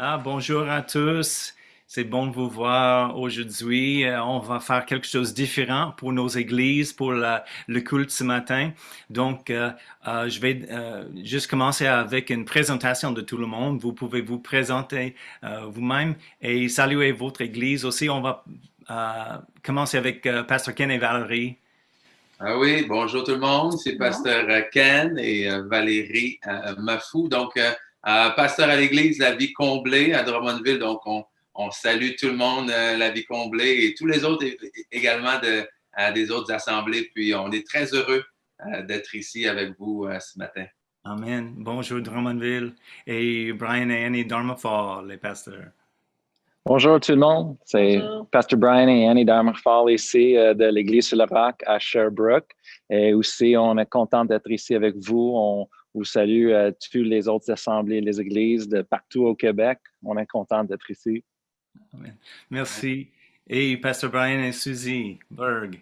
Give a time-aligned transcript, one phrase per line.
[0.00, 1.56] Ah, bonjour à tous.
[1.88, 4.04] C'est bon de vous voir aujourd'hui.
[4.04, 8.22] Euh, on va faire quelque chose de différent pour nos églises, pour le culte ce
[8.22, 8.70] matin.
[9.10, 9.72] Donc, euh,
[10.06, 10.68] euh, je vais
[11.24, 13.80] juste commencer avec une présentation de tout le monde.
[13.80, 15.16] Vous pouvez vous présenter
[15.66, 18.08] vous-même et saluer votre église aussi.
[18.08, 18.44] On va
[19.64, 21.56] commencer avec Pasteur Ken et Valérie.
[22.38, 23.76] Ah oui, bonjour tout le monde.
[23.76, 26.38] C'est Pasteur Ken et Valérie
[26.78, 27.26] Mafou.
[27.26, 27.58] Donc,
[28.02, 30.78] pasteur à l'église La Vie Comblée à Drummondville.
[30.78, 31.24] Donc, on
[31.58, 34.46] on salue tout le monde, euh, la vie comblée et tous les autres
[34.92, 35.66] également de,
[36.14, 37.10] des autres assemblées.
[37.14, 38.22] Puis on est très heureux
[38.64, 40.64] euh, d'être ici avec vous euh, ce matin.
[41.04, 41.54] Amen.
[41.56, 42.74] Bonjour Drummondville
[43.06, 45.70] et Brian et Annie Darmafall, les pasteurs.
[46.64, 47.98] Bonjour tout le monde, c'est
[48.30, 52.50] Pasteur Brian et Annie Darmafall ici de l'Église sur le Roc à Sherbrooke.
[52.90, 55.32] Et aussi, on est content d'être ici avec vous.
[55.34, 59.78] On vous salue à toutes les autres assemblées, les églises de partout au Québec.
[60.04, 61.24] On est content d'être ici.
[62.50, 63.08] Merci.
[63.48, 65.80] Et Pastor Brian et Susie Berg.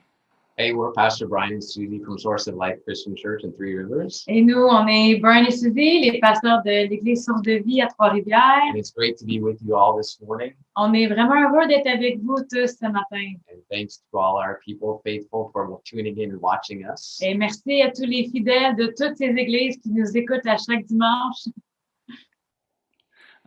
[0.59, 4.25] Hey, we're Pastor Brian and Susie from Source of Life Christian Church in Three Rivers.
[4.27, 7.89] Et nous, on est Brian et Susie, les pasteurs de l'Église Source de Vie à
[7.89, 8.71] Trois-Rivières.
[8.71, 10.55] And it's great to be with you all this morning.
[10.77, 13.35] On est vraiment heureux d'être avec vous tous ce matin.
[13.53, 17.21] And thanks to all our people faithful for tuning in and watching us.
[17.21, 20.87] Et merci à tous les fidèles de toutes ces églises qui nous écoutent à chaque
[20.87, 21.49] dimanche.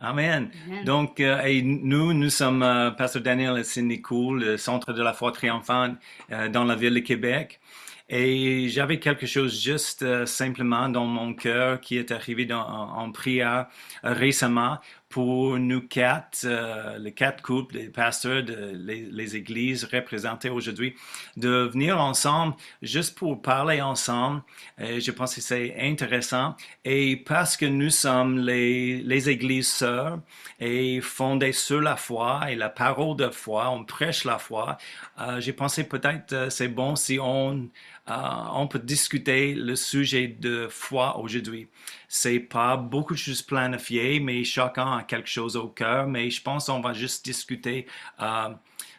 [0.00, 0.50] Amen.
[0.86, 5.02] Donc, euh, et nous, nous sommes euh, Pasteur Daniel et Cindy Cool, le Centre de
[5.02, 5.96] la foi triomphante
[6.32, 7.60] euh, dans la ville de Québec.
[8.12, 13.12] Et j'avais quelque chose juste euh, simplement dans mon cœur qui est arrivé dans, en,
[13.12, 13.66] prière
[14.04, 14.78] euh, récemment
[15.10, 20.94] pour nous quatre, euh, les quatre couples, les pasteurs les, églises représentées aujourd'hui,
[21.36, 24.42] de venir ensemble juste pour parler ensemble.
[24.78, 26.54] Et je pense que c'est intéressant.
[26.84, 30.20] Et parce que nous sommes les, églises sœurs
[30.60, 34.78] et fondées sur la foi et la parole de foi, on prêche la foi,
[35.38, 37.68] j'ai pensé peut-être c'est bon si on
[38.10, 38.12] euh,
[38.54, 41.68] on peut discuter le sujet de foi aujourd'hui.
[42.08, 46.08] C'est pas beaucoup de choses planifiées, mais chacun a quelque chose au cœur.
[46.08, 47.86] Mais je pense qu'on va juste discuter
[48.20, 48.48] euh,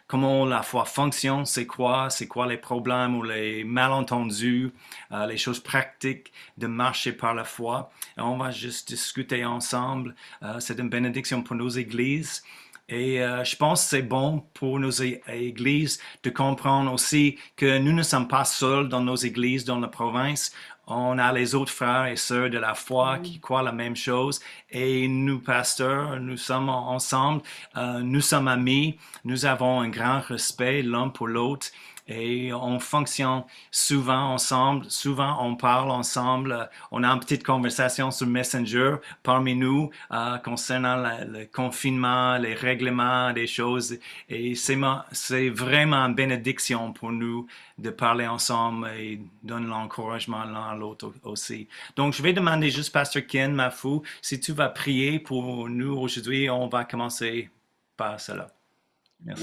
[0.06, 4.72] comment la foi fonctionne, c'est quoi, c'est quoi les problèmes ou les malentendus,
[5.12, 7.90] euh, les choses pratiques de marcher par la foi.
[8.16, 10.14] on va juste discuter ensemble.
[10.58, 12.42] c'est une bénédiction pour nos églises.
[12.88, 17.92] Et euh, je pense que c'est bon pour nos églises de comprendre aussi que nous
[17.92, 20.52] ne sommes pas seuls dans nos églises dans la province.
[20.86, 24.40] On a les autres frères et sœurs de la foi qui croient la même chose.
[24.68, 27.42] Et nous, pasteurs, nous sommes ensemble,
[27.76, 31.68] euh, nous sommes amis, nous avons un grand respect l'un pour l'autre
[32.08, 38.26] et on fonctionne souvent ensemble, souvent on parle ensemble, on a une petite conversation sur
[38.26, 43.98] Messenger parmi nous euh, concernant le confinement, les règlements, des choses
[44.28, 47.46] et c'est vraiment une bénédiction pour nous
[47.78, 51.68] de parler ensemble et donner l'encouragement l'un à l'autre aussi.
[51.96, 56.50] Donc je vais demander juste Pasteur Ken Mafou si tu vas prier pour nous aujourd'hui,
[56.50, 57.50] on va commencer
[57.96, 58.48] par cela.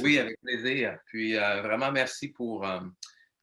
[0.01, 0.97] Oui, avec plaisir.
[1.05, 2.79] Puis euh, vraiment, merci pour euh,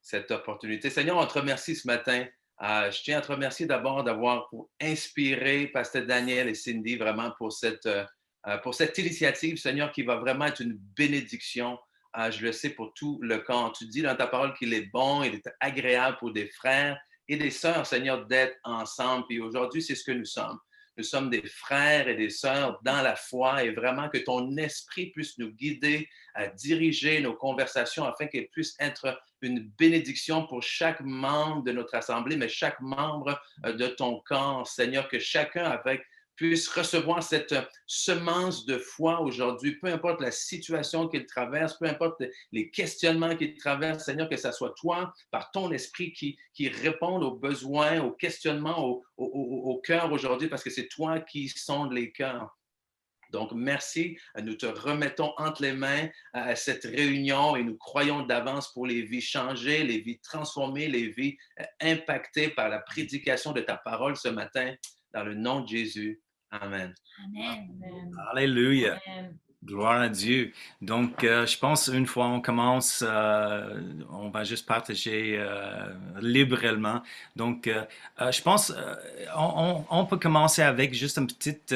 [0.00, 0.91] cette opportunité.
[0.91, 2.26] Seigneur, on te remercie ce matin.
[2.62, 4.48] Euh, je tiens à te remercier d'abord d'avoir
[4.80, 7.88] inspiré Pasteur Daniel et Cindy vraiment pour cette,
[8.62, 11.78] pour cette initiative, Seigneur, qui va vraiment être une bénédiction.
[12.30, 13.70] je le sais pour tout le camp.
[13.72, 16.98] Tu dis dans ta parole qu'il est bon, il est agréable pour des frères
[17.28, 19.26] et des sœurs, Seigneur, d'être ensemble.
[19.26, 20.58] Puis aujourd'hui, c'est ce que nous sommes.
[20.96, 25.10] Nous sommes des frères et des sœurs dans la foi et vraiment que ton esprit
[25.10, 31.00] puisse nous guider à diriger nos conversations afin qu'elles puissent être une bénédiction pour chaque
[31.00, 36.02] membre de notre assemblée, mais chaque membre euh, de ton camp, Seigneur, que chacun avec
[36.36, 37.54] puisse recevoir cette
[37.86, 43.56] semence de foi aujourd'hui, peu importe la situation qu'il traverse, peu importe les questionnements qu'il
[43.56, 48.12] traverse, Seigneur, que ce soit toi, par ton esprit, qui, qui réponde aux besoins, aux
[48.12, 52.56] questionnements, au, au, cœur aujourd'hui, parce que c'est toi qui sondes les cœurs.
[53.32, 54.16] Donc, merci.
[54.41, 59.03] Nous te remettons entre les mains à cette réunion et nous croyons d'avance pour les
[59.03, 64.16] vies changées, les vies transformées, les vies euh, impactées par la prédication de ta parole
[64.16, 64.74] ce matin.
[65.12, 66.21] Dans le nom de Jésus.
[66.60, 66.94] Amen.
[67.24, 68.12] Amen.
[68.30, 68.98] Alléluia.
[69.64, 70.53] Gloire à Dieu.
[70.80, 73.80] Donc, euh, je pense une fois on commence, euh,
[74.10, 77.03] on va juste partager euh, librement.
[77.34, 77.68] Donc,
[78.18, 78.72] je pense
[79.36, 81.74] on, on, peut commencer avec juste une petite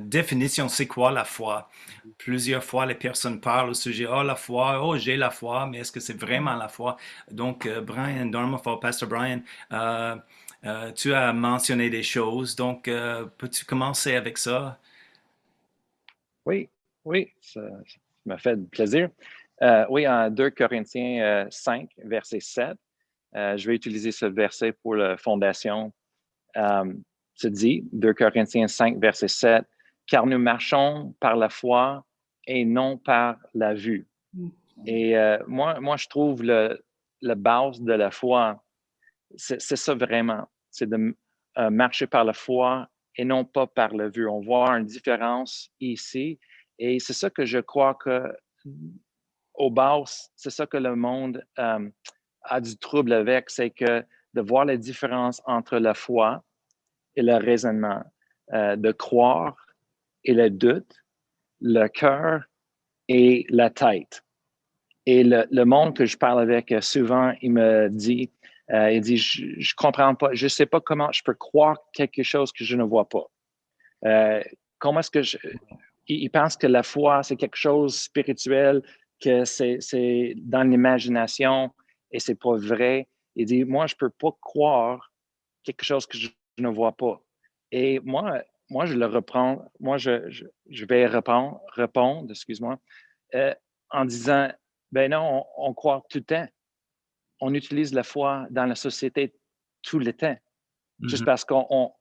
[0.00, 0.68] définition.
[0.68, 1.70] C'est quoi la foi?
[2.16, 5.78] Plusieurs fois, les personnes parlent au sujet, oh la foi, oh j'ai la foi, mais
[5.78, 6.96] est-ce que c'est vraiment la foi?
[7.30, 9.42] Donc, Brian Dormaford, Pastor Brian,
[10.64, 14.78] euh, tu as mentionné des choses, donc euh, peux-tu commencer avec ça?
[16.44, 16.68] Oui,
[17.04, 17.60] oui, ça,
[18.26, 19.08] m'a fait plaisir.
[19.62, 22.76] Euh, oui, en 2 Corinthiens 5, euh, verset 7,
[23.34, 25.92] euh, je vais utiliser ce verset pour la fondation.
[26.54, 29.64] se dit, 2 Corinthiens 5, verset 7,
[30.06, 32.04] car nous marchons par la foi
[32.46, 34.06] et non par la vue.
[34.32, 34.48] Mm.
[34.86, 35.14] Et
[35.46, 36.80] moi, moi, je trouve le,
[37.20, 38.62] la base de la foi,
[39.36, 41.16] c'est ça vraiment, c'est de
[41.70, 44.28] marcher par la foi et non pas par la vue.
[44.28, 46.38] On voit une différence ici
[46.78, 48.22] et c'est ça que je crois que
[49.58, 50.02] au bas,
[50.36, 51.90] c'est ça que le monde euh,
[52.42, 54.04] a du trouble avec, c'est que
[54.34, 56.44] de voir la différence entre la foi
[57.16, 58.04] et le raisonnement,
[58.52, 59.56] euh, de croire
[60.24, 60.94] et le doute,
[61.60, 62.44] le cœur
[63.08, 64.24] et la tête.
[65.06, 68.30] Et le, monde que je parle avec euh, souvent, il me dit,
[68.70, 72.52] il dit, je, ne comprends pas, je sais pas comment je peux croire quelque chose
[72.52, 73.26] que je ne vois pas.
[74.78, 75.38] comment est-ce que je,
[76.08, 78.82] il, pense que la foi, c'est quelque chose spirituel,
[79.20, 81.70] que c'est dans l'imagination
[82.10, 83.08] et c'est pas vrai.
[83.36, 85.12] Il dit, moi, je peux pas croire
[85.62, 86.28] quelque chose que je,
[86.58, 87.22] ne vois pas.
[87.70, 90.28] Et moi, moi, je le reprends, moi, je,
[90.66, 92.80] je, vais répondre, répondre excuse-moi,
[93.36, 93.54] euh,
[93.90, 94.50] en disant,
[94.90, 96.48] ben non, on, croit tout le temps.
[97.40, 99.34] On utilise la foi dans la société
[99.82, 100.36] tout le temps,
[101.02, 101.26] juste mm-hmm.
[101.26, 101.92] parce qu'on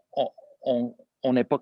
[0.64, 1.62] on, on n'est pas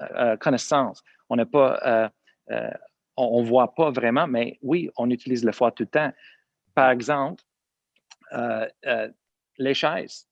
[0.00, 2.08] euh, connaissance, on n'est pas, euh,
[2.50, 2.70] euh,
[3.16, 6.12] on ne voit pas vraiment, mais oui, on utilise la foi tout le temps.
[6.74, 7.42] Par exemple,
[9.58, 10.26] les chaises.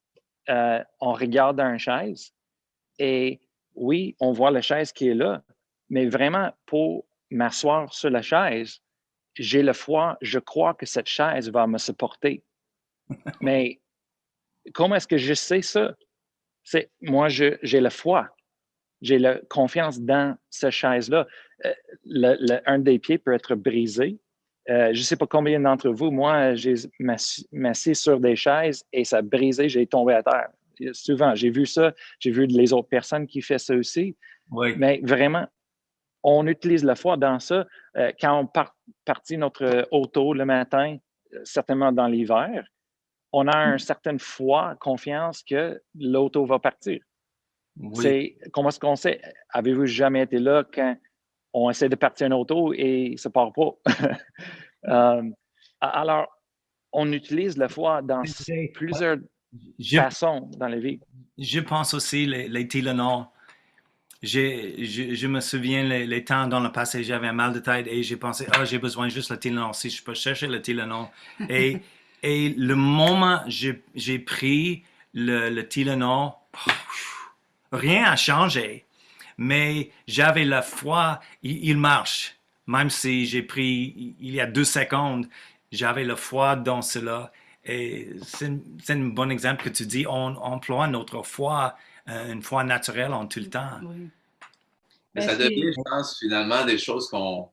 [0.49, 2.33] on regarde dans une chaise
[2.99, 3.41] et
[3.75, 5.43] oui, on voit la chaise qui est là,
[5.89, 8.81] mais vraiment, pour m'asseoir sur la chaise,
[9.37, 12.43] j'ai la foi, je crois que cette chaise va me supporter.
[13.41, 13.81] mais
[14.75, 15.95] comment est-ce que je sais ça?
[16.65, 18.31] C'est moi, j'ai la foi
[19.03, 21.27] j'ai la confiance dans cette chaise-là.
[21.67, 24.19] Euh, un des pieds peut être brisé.
[24.71, 29.05] Euh, je ne sais pas combien d'entre vous, moi, j'ai m'assis sur des chaises et
[29.05, 30.49] ça a brisé, j'ai tombé à terre.
[30.93, 34.17] Souvent, j'ai vu ça, j'ai vu les autres personnes qui font ça aussi.
[34.77, 35.47] Mais vraiment,
[36.23, 37.67] on utilise la foi dans ça.
[37.97, 40.97] Euh, quand on part, partit notre auto le matin,
[41.43, 42.65] certainement dans l'hiver,
[43.33, 47.01] on a une certaine foi, confiance que l'auto va partir.
[47.95, 49.21] C'est comment est-ce qu'on sait?
[49.49, 50.97] Avez-vous jamais été là quand
[51.55, 53.73] on essaie de partir en auto et ça ne part pas?
[54.89, 55.23] Euh,
[55.81, 56.27] alors,
[56.91, 58.23] on utilise la foi dans
[58.75, 59.19] plusieurs
[59.95, 60.99] façons dans la vie.
[61.39, 63.27] Je pense aussi les, les Tylenol.
[64.25, 68.03] Je, je, me souviens les, temps dans le passé, j'avais un mal de tête et
[68.03, 69.73] j'ai pensé, ah, j'ai besoin juste le Tylenol.
[69.73, 71.07] Si je peux chercher le Tylenol.
[71.49, 71.79] et,
[72.23, 74.85] et le moment j'ai pris
[75.15, 76.33] le, le Tylenol,
[77.73, 78.87] rien n'a changé,
[79.39, 82.37] mais j'avais la foi, il, marche.
[82.67, 85.27] Même si j'ai pris, il y a deux secondes,
[85.73, 87.33] j'avais la foi dans cela.
[87.65, 88.51] Et c'est
[88.91, 91.77] un bon exemple que tu dis, on emploie notre foi,
[92.09, 93.81] euh, une foi naturelle en tout le temps.
[95.15, 97.51] Mais ça devient, je pense, finalement, des choses qu'on.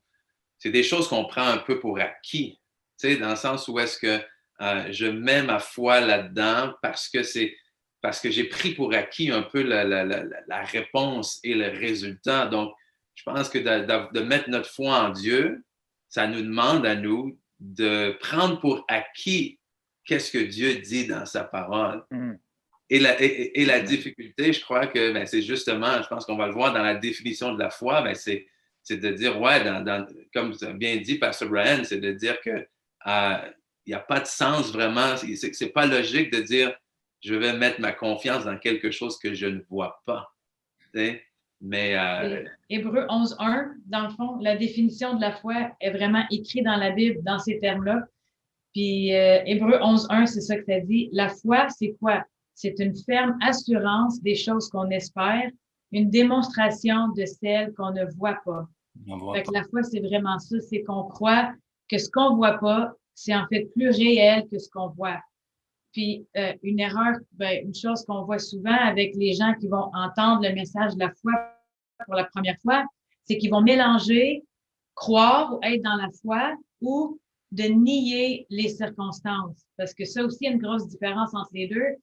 [0.58, 2.60] C'est des choses qu'on prend un peu pour acquis.
[3.00, 4.22] Tu sais, dans le sens où est-ce que
[4.62, 7.56] euh, je mets ma foi là-dedans parce que c'est
[8.02, 12.46] parce que j'ai pris pour acquis un peu la, réponse et le résultat.
[12.46, 12.74] Donc,
[13.16, 15.64] je pense que de, mettre notre foi en Dieu,
[16.08, 19.60] ça nous demande à nous de prendre pour acquis
[20.06, 22.04] qu'est-ce que Dieu dit dans sa parole.
[22.10, 22.34] Mm.
[22.90, 26.48] Et, la, et, la, difficulté, je crois que ben, c'est justement, je pense qu'on va
[26.48, 28.48] le voir dans la définition de la foi, ben, c'est,
[28.90, 32.66] de dire, ouais, dans, comme bien dit Pastor Brian, c'est de dire que
[33.08, 33.38] euh,
[33.90, 36.76] n'y a pas de sens vraiment, c'est, c'est pas logique de dire
[37.22, 40.34] je vais mettre ma confiance dans quelque chose que je ne vois pas.
[41.62, 41.98] Mais.
[41.98, 42.46] Euh...
[42.70, 46.92] Hébreu 11.1, dans le fond, la définition de la foi est vraiment écrite dans la
[46.92, 48.06] Bible dans ces termes-là.
[48.74, 51.10] Puis euh, Hébreu 11.1, c'est ça que ça dit.
[51.12, 52.24] La foi, c'est quoi?
[52.54, 55.50] C'est une ferme assurance des choses qu'on espère,
[55.92, 58.68] une démonstration de celles qu'on ne voit pas.
[59.34, 61.54] Fait que la foi, c'est vraiment ça, c'est qu'on croit
[61.90, 65.20] que ce qu'on voit pas, c'est en fait plus réel que ce qu'on voit.
[65.92, 69.92] Puis euh, une erreur, ben, une chose qu'on voit souvent avec les gens qui vont
[69.94, 71.34] entendre le message de la foi
[72.06, 72.86] pour la première fois,
[73.26, 74.46] c'est qu'ils vont mélanger
[74.96, 77.20] croire ou être dans la foi ou
[77.52, 79.66] de nier les circonstances.
[79.78, 81.98] Parce que ça aussi, il y a une grosse différence entre les deux.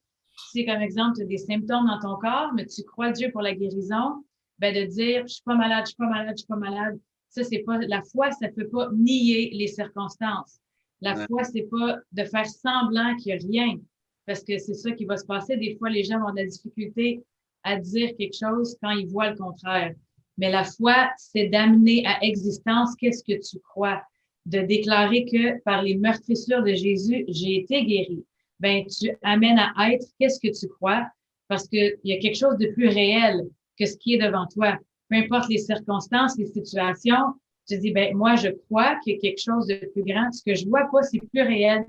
[0.51, 3.41] Si, comme exemple, tu as des symptômes dans ton corps, mais tu crois Dieu pour
[3.41, 4.23] la guérison,
[4.59, 6.99] ben de dire je suis pas malade, je suis pas malade, je suis pas malade.
[7.29, 10.59] Ça, c'est pas la foi, ça peut pas nier les circonstances.
[11.01, 13.79] La foi, c'est pas de faire semblant qu'il n'y a rien,
[14.25, 15.57] parce que c'est ça qui va se passer.
[15.57, 17.23] Des fois, les gens ont de la difficulté
[17.63, 19.93] à dire quelque chose quand ils voient le contraire.
[20.37, 24.01] Mais la foi, c'est d'amener à existence qu'est-ce que tu crois,
[24.45, 28.23] de déclarer que par les meurtrissures de Jésus, j'ai été guéri.
[28.59, 31.07] Ben, tu amènes à être qu'est-ce que tu crois,
[31.47, 34.77] parce qu'il y a quelque chose de plus réel que ce qui est devant toi.
[35.09, 37.35] Peu importe les circonstances, les situations,
[37.67, 40.31] tu dis, ben, moi, je crois qu'il y a quelque chose de plus grand.
[40.31, 41.85] Ce que je vois pas, c'est plus réel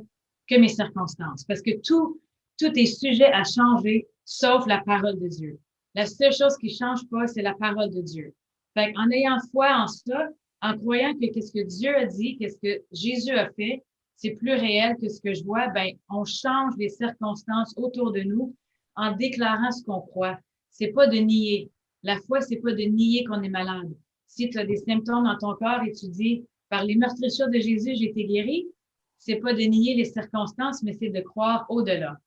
[0.49, 1.45] que mes circonstances.
[1.45, 2.21] Parce que tout,
[2.59, 5.59] tout est sujet à changer, sauf la parole de Dieu.
[5.95, 8.35] La seule chose qui change pas, c'est la parole de Dieu.
[8.75, 10.29] Fait en ayant foi en ça,
[10.61, 13.85] en croyant que qu'est-ce que Dieu a dit, qu'est-ce que Jésus a fait,
[14.17, 18.23] c'est plus réel que ce que je vois, ben, on change les circonstances autour de
[18.23, 18.55] nous
[18.97, 20.39] en déclarant ce qu'on croit.
[20.71, 21.71] C'est pas de nier.
[22.03, 23.93] La foi, c'est pas de nier qu'on est malade.
[24.29, 27.59] Si tu as des symptômes dans ton corps et tu dis, par les meurtrissures de
[27.59, 28.69] Jésus, j'ai été guéri,
[29.19, 32.19] c'est pas de nier les circonstances, mais c'est de croire au-delà.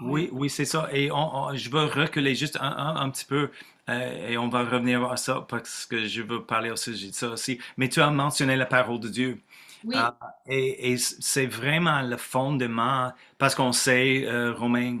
[0.00, 0.88] Oui, oui, c'est ça.
[0.92, 3.50] Et je veux reculer juste un, petit peu
[3.88, 7.14] euh, et on va revenir à ça parce que je veux parler au sujet de
[7.14, 7.58] ça aussi.
[7.76, 9.40] Mais tu as mentionné la parole de Dieu.
[9.84, 9.94] Oui.
[9.96, 15.00] Ah, et, c'est vraiment le fondement, parce qu'on sait, euh, Romains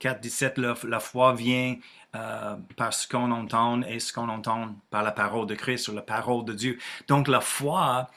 [0.00, 1.76] 4, 17, la, foi vient
[2.14, 5.94] euh, par ce qu'on entend et ce qu'on entend par la parole de Christ ou
[5.94, 6.78] la parole de Dieu.
[7.08, 8.08] Donc la foi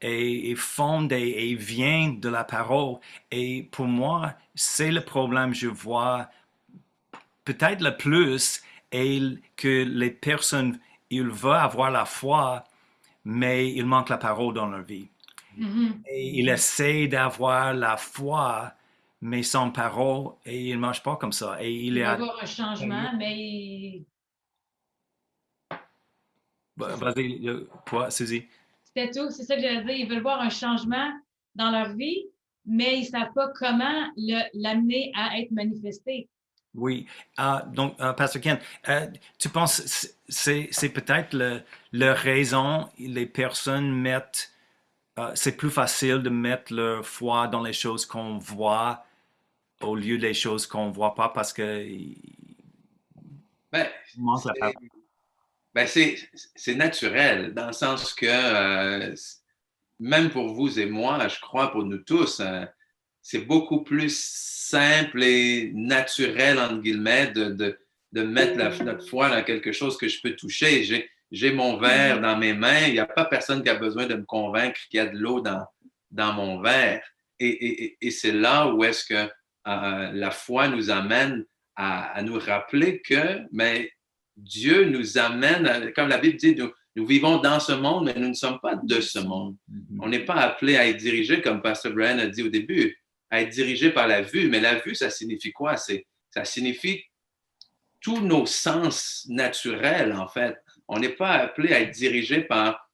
[0.00, 2.96] est, fondée et vient de la parole.
[3.30, 6.28] Et pour moi, c'est le problème, je vois
[7.44, 9.20] peut-être le plus, et
[9.56, 10.78] que les personnes,
[11.10, 12.64] ils veulent avoir la foi,
[13.24, 15.08] mais il manque la parole dans leur vie.
[15.58, 15.92] Mm-hmm.
[16.10, 18.72] Et ils essaient d'avoir la foi,
[19.22, 21.56] mais sans parole, et il ne marche pas comme ça.
[21.62, 24.02] Et il, y a avoir un changement, mais.
[26.76, 27.40] Vas-y,
[27.86, 28.48] toi, Suzy.
[28.82, 29.94] C'était tout, c'est ça que j'allais dire.
[29.94, 31.08] Ils veulent voir un changement
[31.54, 32.26] dans leur vie,
[32.66, 34.10] mais ils ne savent pas comment
[34.54, 36.28] l'amener à être manifesté.
[36.74, 37.06] Oui.
[37.36, 39.06] Ah, donc, euh, Pasteur Ken, euh,
[39.38, 41.60] tu penses c'est c'est peut-être le,
[41.92, 44.50] le, raison les personnes mettent,
[45.18, 49.04] euh, c'est plus facile de mettre leur foi dans les choses qu'on voit
[49.82, 51.86] au lieu des choses qu'on ne voit pas parce que
[53.70, 53.88] ben,
[55.74, 59.14] ben c'est naturel dans le sens que
[59.98, 62.42] même pour vous et moi, je crois pour nous tous,
[63.22, 64.14] c'est beaucoup plus
[64.72, 67.78] simple et naturel, entre guillemets, de, de,
[68.12, 70.82] de mettre la, notre foi dans quelque chose que je peux toucher.
[70.82, 72.86] J'ai, j'ai mon verre dans mes mains.
[72.86, 75.16] Il n'y a pas personne qui a besoin de me convaincre qu'il y a de
[75.16, 75.64] l'eau dans,
[76.10, 77.02] dans mon verre.
[77.38, 79.30] Et, et, et c'est là où est-ce que
[79.66, 81.44] euh, la foi nous amène
[81.76, 83.90] à, à, nous rappeler que mais
[84.36, 88.28] Dieu nous amène, comme la Bible dit, nous, nous, vivons dans ce monde, mais nous
[88.28, 89.56] ne sommes pas de ce monde.
[89.70, 89.98] Mm-hmm.
[90.00, 92.98] On n'est pas appelé à être dirigé, comme Pastor Brian a dit au début
[93.30, 94.48] à être dirigé par la vue.
[94.48, 95.76] Mais la vue, ça signifie quoi?
[95.76, 97.02] C'est, ça signifie
[98.00, 100.56] tous nos sens naturels, en fait.
[100.88, 102.90] On n'est pas appelé à être dirigé par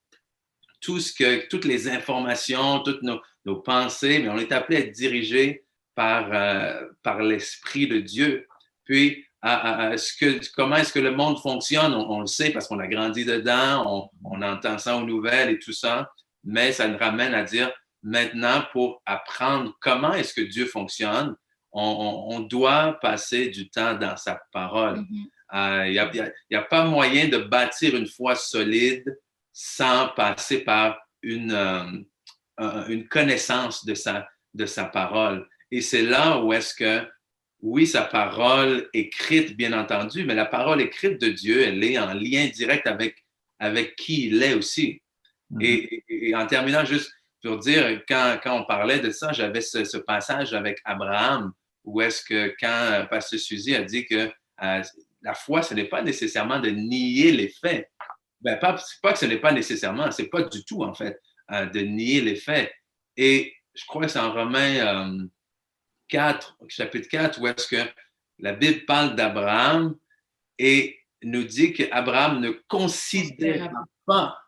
[0.81, 4.81] tout ce que, toutes les informations, toutes nos, nos pensées, mais on est appelé à
[4.81, 5.65] être dirigé
[5.99, 8.47] par, euh, par l'Esprit de Dieu.
[8.85, 11.93] Puis, à, ce que, comment est-ce que le monde fonctionne?
[11.93, 15.59] On, le sait parce qu'on a grandi dedans, on, on, entend ça aux nouvelles et
[15.59, 16.09] tout ça,
[16.45, 17.73] mais ça nous ramène à dire,
[18.05, 21.35] maintenant, pour apprendre comment est-ce que Dieu fonctionne,
[21.73, 25.05] on, doit passer du temps dans sa parole.
[25.11, 26.33] Il n'y mm-hmm.
[26.53, 29.19] euh, a, pas moyen de bâtir une foi solide
[29.53, 35.49] sans passer par une, euh, une connaissance de sa, de sa parole.
[35.71, 37.07] Et c'est là où est-ce que,
[37.61, 42.15] oui, sa parole écrite, bien entendu, mais la parole écrite de Dieu, elle est en
[42.15, 43.25] lien direct avec,
[43.59, 45.03] avec qui il est aussi.
[45.53, 46.03] Mm-hmm.
[46.09, 47.11] et, en terminant, juste
[47.43, 51.53] pour dire, quand, quand on parlait de ça, j'avais ce, passage avec Abraham,
[51.85, 54.31] où est-ce que quand euh, Pasteur Suzy a dit que
[54.63, 54.83] euh,
[55.23, 57.91] la foi, ce n'est pas nécessairement de nier les faits.
[58.41, 61.21] Ben, pas, pas que ce n'est pas nécessairement, c'est pas du tout, en fait,
[61.53, 62.73] euh, de nier les faits.
[63.17, 65.29] Et je crois que c'est en Romains
[66.09, 67.91] 4, chapitre 4, où est-ce que
[68.39, 69.97] la Bible parle d'Abraham
[70.59, 73.71] et nous dit qu'Abraham ne considère
[74.07, 74.39] pas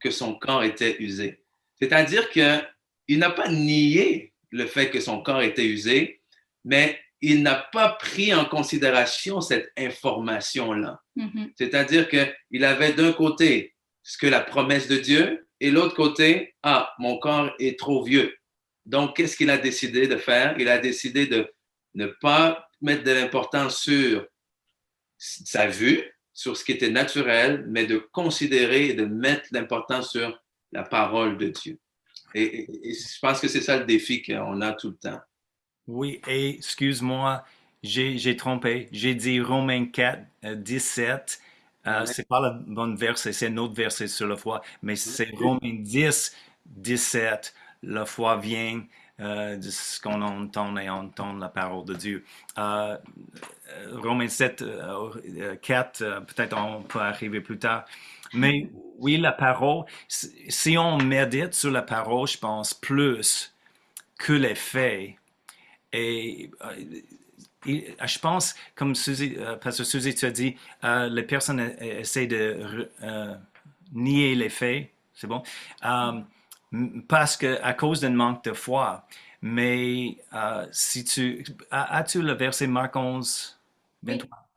[0.00, 1.44] que son corps était usé.
[1.80, 6.20] C'est-à-dire qu'il n'a pas nié le fait que son corps était usé,
[6.64, 11.00] mais il n'a pas pris en considération cette information-là.
[11.16, 11.52] Mm-hmm.
[11.56, 16.92] C'est-à-dire qu'il avait d'un côté ce que la promesse de Dieu et l'autre côté, ah,
[16.98, 18.36] mon corps est trop vieux.
[18.86, 20.58] Donc, qu'est-ce qu'il a décidé de faire?
[20.58, 21.52] Il a décidé de
[21.94, 24.26] ne pas mettre de l'importance sur
[25.18, 30.42] sa vue, sur ce qui était naturel, mais de considérer et de mettre l'importance sur
[30.72, 31.78] la parole de Dieu.
[32.34, 35.20] Et, je pense que c'est ça le défi qu'on a tout le temps.
[35.86, 37.44] Oui, et excuse-moi,
[37.82, 38.88] j'ai trompé.
[38.92, 40.24] J'ai dit Romains 4,
[40.56, 41.40] 17.
[41.84, 45.30] Euh, c'est pas le bon verset, c'est un autre verset sur la foi, mais c'est
[45.34, 46.32] Romains 10,
[46.64, 47.54] 17.
[47.82, 48.82] La foi vient
[49.20, 52.24] euh, de ce qu'on entend et entend la parole de Dieu.
[52.58, 52.96] Euh,
[53.92, 54.64] Romains 7,
[55.60, 57.84] 4, peut-être on peut arriver plus tard.
[58.34, 63.54] Mais oui, la parole, si on médite sur la parole, je pense, plus
[64.18, 65.16] que les faits,
[65.92, 66.50] et
[67.66, 72.88] je pense, comme Suzy, euh, Pasteur Suzy, tu as dit, euh, les personnes essaient de
[73.02, 73.34] euh,
[73.92, 75.42] nier les faits, c'est bon,
[77.08, 79.06] parce que à cause d'un manque de foi.
[79.40, 80.18] Mais
[80.70, 83.58] si tu as-tu le verset Marc 11,
[84.02, 84.48] 23?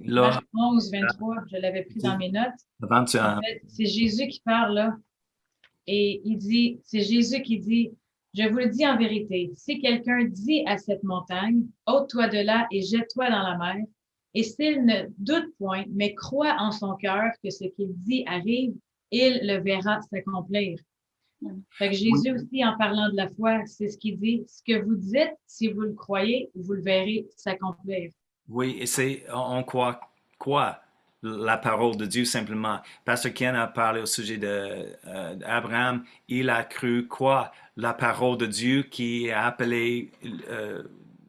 [0.00, 2.52] Marc 11, 23, je l'avais pris dans mes notes.
[3.68, 4.96] c'est Jésus qui parle là.
[5.86, 7.90] Et il dit, c'est Jésus qui dit,
[8.34, 12.66] je vous le dis en vérité, si quelqu'un dit à cette montagne, ôte-toi de là
[12.70, 13.84] et jette-toi dans la mer,
[14.34, 18.72] et s'il ne doute point, mais croit en son cœur que ce qu'il dit arrive,
[19.10, 20.78] il le verra s'accomplir.
[21.70, 24.44] Fait que Jésus aussi, en parlant de la foi, c'est ce qu'il dit.
[24.48, 28.10] Ce que vous dites, si vous le croyez, vous le verrez s'accomplir.
[28.48, 30.00] Oui, et c'est, on croit
[30.38, 30.82] quoi?
[31.22, 32.80] la parole de Dieu simplement.
[33.04, 35.96] Pasteur Ken a parlé au sujet d'Abraham.
[35.98, 37.52] Euh, il a cru quoi?
[37.76, 40.10] La parole de Dieu qui a appelé
[40.50, 40.82] euh,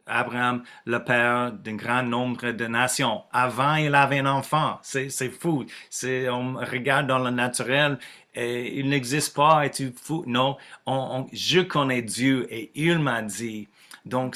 [0.06, 3.24] Abraham le père d'un grand nombre de nations.
[3.32, 4.80] Avant, il avait un enfant.
[4.82, 5.66] C'est fou.
[6.04, 7.98] On regarde dans le naturel
[8.36, 9.66] et il n'existe pas.
[9.66, 10.24] Et tu fou?
[10.28, 10.58] Non,
[11.32, 13.68] je connais Dieu et il m'a dit.
[14.06, 14.36] Donc,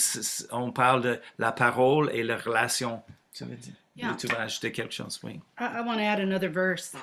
[0.51, 3.01] on parle de la parole et la relation.
[3.31, 3.73] Ça veut dire.
[3.97, 4.15] Yeah.
[4.15, 5.41] Tu vas ajouter quelque chose, oui.
[5.59, 6.95] I, I want to add another verse.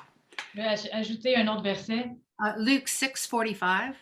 [0.55, 2.11] Je vais ajouter un autre verset.
[2.39, 3.95] Uh, Luke 6:45.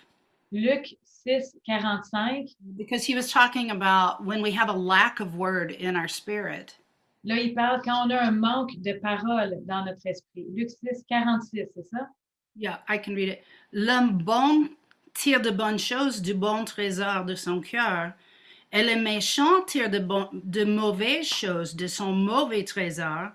[0.52, 2.46] Luc 6, 45.
[2.76, 6.76] Because he was talking about when we have a lack of word in our spirit.
[7.24, 10.46] Là, il parle quand on a un manque de parole dans notre esprit.
[10.54, 12.08] Luc 6, 46, c'est ça?
[12.56, 13.42] Yeah, I can read it.
[13.72, 14.70] L'homme bon
[15.14, 18.12] tire de bonnes choses du bon trésor de son cœur,
[18.72, 23.30] et le méchant tire de, bon, de mauvaises choses de son mauvais trésor,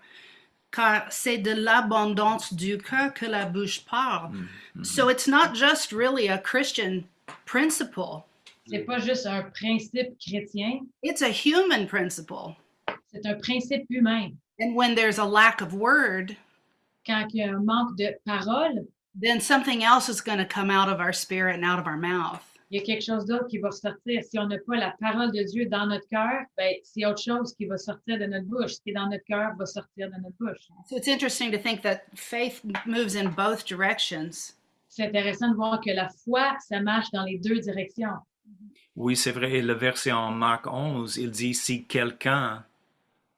[0.71, 4.31] car c'est de l'abondance du cœur que la bouche parle.
[4.31, 4.83] Mm -hmm.
[4.83, 7.03] So it's not just really a Christian
[7.45, 8.23] principle.
[8.67, 10.81] C'est pas juste un principe chrétien.
[11.03, 12.55] It's a human principle.
[13.11, 14.37] C'est un principe humain.
[14.59, 16.35] And when there's a lack of word,
[17.05, 20.69] quand il y a un manque de parole, then something else is going to come
[20.69, 22.43] out of our spirit and out of our mouth.
[22.69, 24.23] il y a quelque chose d'autre qui va sortir.
[24.23, 27.53] Si on n'a pas la parole de Dieu dans notre cœur, ben, c'est autre chose
[27.55, 28.73] qui va sortir de notre bouche.
[28.73, 30.67] Ce qui est dans notre cœur va sortir de notre bouche.
[30.89, 34.53] So it's interesting to think that faith moves in both directions.
[34.97, 38.15] C'est intéressant de voir que la foi, ça marche dans les deux directions.
[38.95, 39.61] Oui, c'est vrai.
[39.61, 42.65] Le verset en Marc 11, il dit si quelqu'un,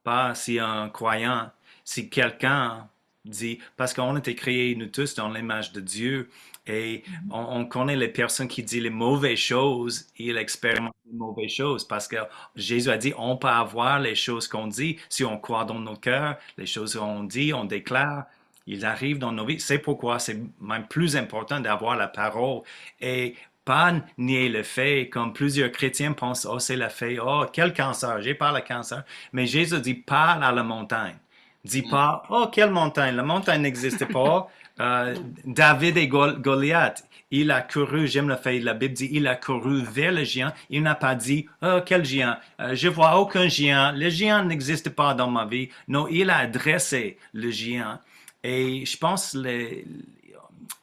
[0.05, 1.51] pas si un croyant,
[1.83, 2.87] si quelqu'un
[3.25, 6.29] dit, parce qu'on a été créés, nous tous, dans l'image de Dieu,
[6.65, 11.51] et on, on, connaît les personnes qui disent les mauvaises choses, ils expérimentent les mauvaises
[11.51, 12.15] choses, parce que
[12.55, 15.97] Jésus a dit, on peut avoir les choses qu'on dit, si on croit dans nos
[15.97, 18.27] cœurs, les choses qu'on dit, on déclare,
[18.69, 19.59] ils arrivent dans nos vies.
[19.59, 22.61] C'est pourquoi c'est même plus important d'avoir la parole
[23.01, 27.73] et pas nier le fait, comme plusieurs chrétiens pensent, oh c'est le fait, oh quel
[27.73, 29.03] cancer, j'ai pas le cancer.
[29.33, 31.17] Mais Jésus dit, parle à la montagne.
[31.65, 33.15] Dis pas, oh, quelle montagne?
[33.15, 34.47] La montagne n'existe pas.
[34.79, 39.35] Euh, David et Goliath, il a couru, j'aime le fait, la Bible dit, il a
[39.35, 40.51] couru vers le géant.
[40.69, 42.37] Il n'a pas dit, oh, quel géant?
[42.59, 43.91] Euh, je vois aucun géant.
[43.91, 45.69] Le géant n'existe pas dans ma vie.
[45.87, 47.99] Non, il a adressé le géant.
[48.43, 49.85] Et je pense les,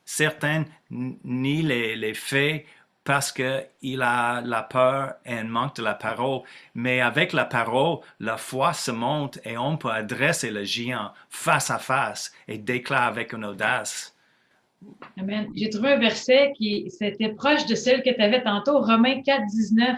[0.05, 2.65] certains nient les, faits
[3.03, 6.43] parce qu'il a la peur et manque de la parole.
[6.75, 11.71] Mais avec la parole, la foi se monte et on peut adresser le géant face
[11.71, 14.16] à face et déclarer avec une audace.
[15.17, 15.49] Amen.
[15.55, 19.47] J'ai trouvé un verset qui c'était proche de celle que tu avais tantôt, Romains 4,
[19.47, 19.97] 19.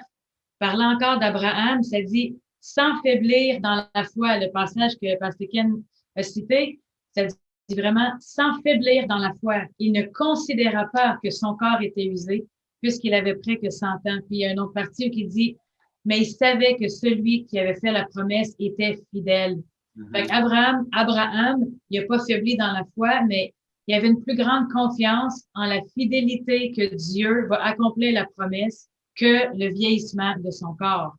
[0.59, 5.83] Parlant encore d'Abraham, ça dit sans faiblir dans la foi, le passage que Pasteur Ken
[6.17, 6.81] a cité,
[7.15, 9.63] ça dit vraiment sans faiblir dans la foi.
[9.79, 12.47] Il ne considéra pas que son corps était usé,
[12.81, 14.01] puisqu'il avait près que 100 ans.
[14.05, 15.57] Puis il y a un autre partie qui dit,
[16.05, 19.63] mais il savait que celui qui avait fait la promesse était fidèle.
[19.97, 23.53] Mm Fait Abraham, Abraham, il n'a pas faibli dans la foi, mais
[23.89, 28.91] il avait une plus grande confiance en la fidélité que Dieu va accomplir la promesse
[29.17, 31.17] que le vieillissement de son corps.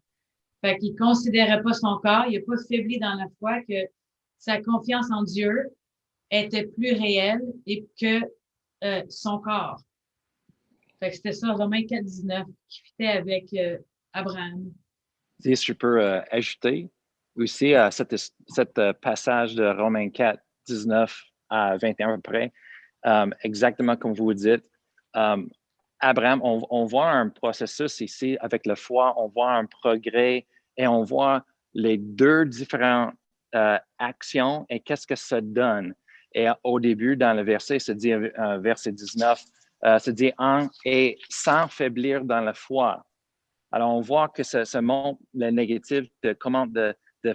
[0.62, 3.88] Fait qu'il considérait pas son corps, il n'a pas faibli dans la foi que
[4.38, 5.76] sa confiance en Dieu
[6.30, 8.22] était plus réelle et que
[8.84, 9.82] euh, son corps.
[11.02, 13.80] C'était ça, Romains 4, 19, qui fitait avec euh,
[14.14, 14.72] Abraham.
[15.40, 16.88] Si je peux euh, ajouter
[17.36, 22.54] aussi à cet passage de Romains 4, 19 à 21 à peu près,
[23.04, 24.64] um, exactement comme vous dites.
[25.14, 25.50] Um,
[26.00, 30.46] Abraham, on, on, voit un processus ici avec la foi, on voit un progrès
[30.78, 33.14] et on voit les deux différentes
[33.56, 35.94] euh, actions et qu'est-ce que ça donne.
[36.34, 39.44] Et au début, dans le verset, se dit, euh, verset 19,
[39.86, 43.06] euh, se dit en et sans faiblir dans la foi.
[43.72, 47.34] Alors, on voit que ça, ça montre le négatif de comment de, de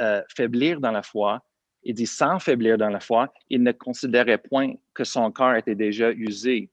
[0.00, 1.42] euh, faiblir dans la foi.
[1.84, 5.74] Il dit sans faiblir dans la foi, il ne considérait point que son corps était
[5.74, 6.70] déjà usé.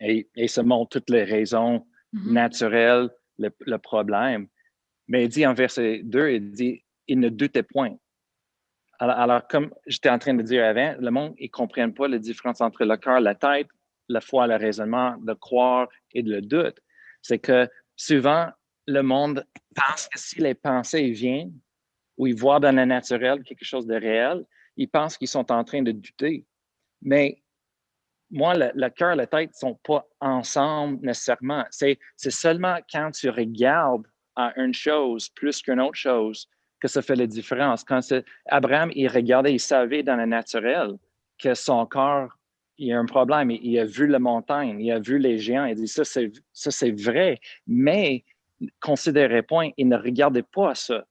[0.00, 2.32] Et, et ça montre toutes les raisons mm-hmm.
[2.32, 4.46] naturelles, le, le, problème.
[5.08, 7.96] Mais il dit en verset 2, il dit, il ne doutait point.
[8.98, 12.08] Alors, alors comme j'étais en train de dire avant, le monde, ils ne comprennent pas
[12.08, 13.68] la différence entre le cœur, la tête,
[14.08, 16.78] la foi, le raisonnement, le croire et le doute.
[17.20, 18.48] C'est que souvent,
[18.86, 21.52] le monde pense que si les pensées viennent
[22.16, 24.44] ou ils voient dans le naturel quelque chose de réel,
[24.76, 26.44] ils pensent qu'ils sont en train de douter.
[27.02, 27.42] Mais
[28.30, 31.64] moi, le, cœur et la tête ne sont pas ensemble nécessairement.
[31.70, 36.48] C'est seulement quand tu regardes à une chose plus qu'une autre chose
[36.80, 37.84] que ça fait la différence.
[37.84, 38.00] Quand
[38.46, 40.96] Abraham, il regardait, il savait dans le naturel
[41.38, 42.36] que son corps,
[42.78, 43.50] il y a un problème.
[43.50, 45.64] Il, a vu la montagne, il a vu les géants.
[45.64, 47.40] Il dit, ça, c'est vrai.
[47.66, 48.24] Mais,
[48.80, 51.06] considérez point, il ne regardait pas ça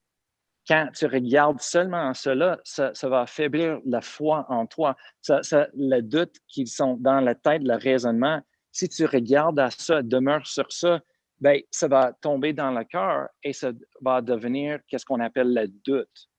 [0.68, 4.96] quand tu regardes seulement cela, ça, ça va affaiblir la foi en toi.
[5.22, 9.70] Ça, ça, le doute qui sont dans la tête, le raisonnement, si tu regardes à
[9.70, 11.00] ça, demeure sur ça,
[11.40, 15.68] ben, ça va tomber dans le cœur et ça va devenir qu'est-ce qu'on appelle le
[15.68, 16.30] doute.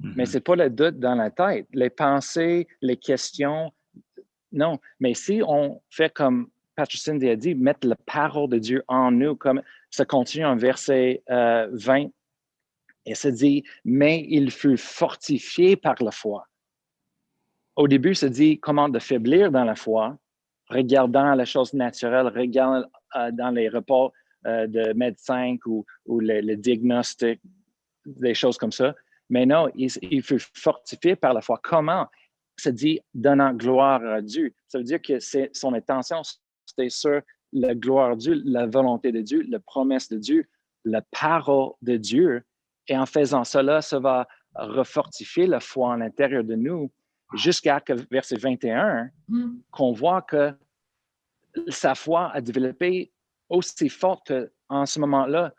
[0.00, 0.26] Mais mm-hmm.
[0.26, 1.66] ce n'est pas le doute dans la tête.
[1.72, 3.72] Les pensées, les questions,
[4.52, 4.78] non.
[4.98, 9.10] Mais si on fait comme Pastor Cindy a dit, mettre la parole de Dieu en
[9.10, 12.06] nous, comme ça continue en verset euh, 20
[13.06, 16.46] et se dit, mais il fut fortifié par la foi.
[17.76, 20.18] Au début, se dit comment de faiblir dans la foi,
[20.68, 22.86] regardant la chose naturelle, regardant
[23.16, 24.12] euh, dans les reports
[24.46, 27.40] euh, de médecins ou, ou le, diagnostic,
[28.06, 28.94] des choses comme ça.
[29.28, 31.60] Mais non, il, fut fortifié par la foi.
[31.62, 32.06] Comment?
[32.56, 34.52] Se dit donnant gloire à Dieu.
[34.68, 35.18] Ça veut dire que
[35.52, 36.22] son intention,
[36.66, 37.20] c'était sur
[37.52, 40.48] la gloire de Dieu, la volonté de Dieu, la promesse de Dieu,
[40.84, 42.42] la parole de Dieu
[42.90, 46.90] et en faisant cela, ça va refortifier la foi à l'intérieur de nous
[47.34, 49.60] jusqu'à verset 21, mm.
[49.70, 50.52] qu'on voit que
[51.68, 53.12] sa foi a développé
[53.48, 54.32] aussi forte
[54.68, 55.54] qu'en ce moment-là,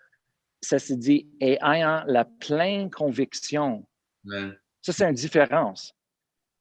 [0.60, 3.88] ça se dit, et ayant la pleine conviction.
[4.82, 5.96] Ça, c'est une différence.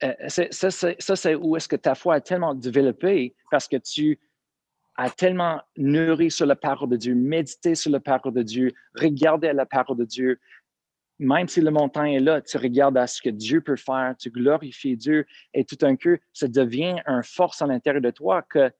[0.04, 0.70] Euh, ça,
[1.16, 4.20] c'est où est-ce que ta foi a tellement développé parce que tu
[4.96, 9.52] as tellement nourri sur la parole de Dieu, médité sur la parole de Dieu, regardé
[9.52, 10.38] la parole de Dieu,
[11.20, 14.30] même si le montagne est là, tu regardes à ce que Dieu peut faire, tu
[14.30, 18.72] glorifies Dieu et tout un coup, ça devient une force à l'intérieur de toi que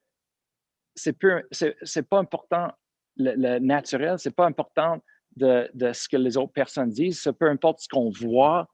[0.95, 1.15] c'est
[1.51, 2.73] c'est pas important
[3.17, 5.03] le, naturel, c'est pas important
[5.37, 8.69] de, ce que les autres personnes disent, peu importe ce qu'on voit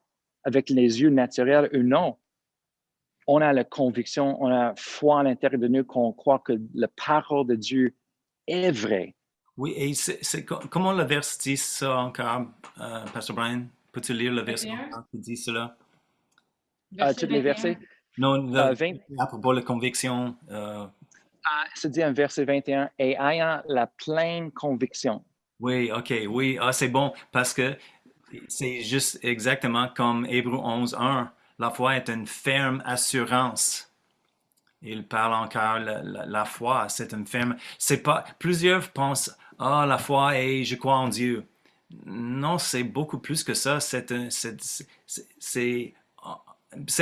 [0.45, 2.17] avec les yeux naturels ou non.
[3.27, 6.89] On a la conviction, on a foi à l'intérieur de nous qu'on croit que la
[6.89, 7.97] parole de Dieu
[8.47, 9.16] est vraie
[9.57, 12.47] oui, et c'est comment le verset dit ça encore,
[12.79, 13.65] euh, Pastor Brian?
[13.91, 14.69] Peux-tu lire le verset
[15.11, 15.77] qui dit cela?
[16.93, 17.79] Uh, tous les versets?
[18.19, 20.37] Non, le, uh, à propos de la conviction.
[20.51, 20.85] Euh...
[20.85, 25.25] Uh, c'est dit en verset 21, et ayant la pleine conviction.
[25.59, 27.77] Oui, OK, oui, ah, c'est bon, parce que
[28.49, 31.33] c'est juste exactement comme Hébreu 11, 1.
[31.59, 33.91] La foi est une ferme assurance
[34.83, 37.57] il parle encore la, la, foi, c'est une ferme.
[37.79, 38.25] C'est pas.
[38.39, 41.47] Plusieurs pensent ah la foi et je crois en Dieu.
[42.05, 43.81] Non, c'est beaucoup plus que ça.
[43.81, 44.13] C'est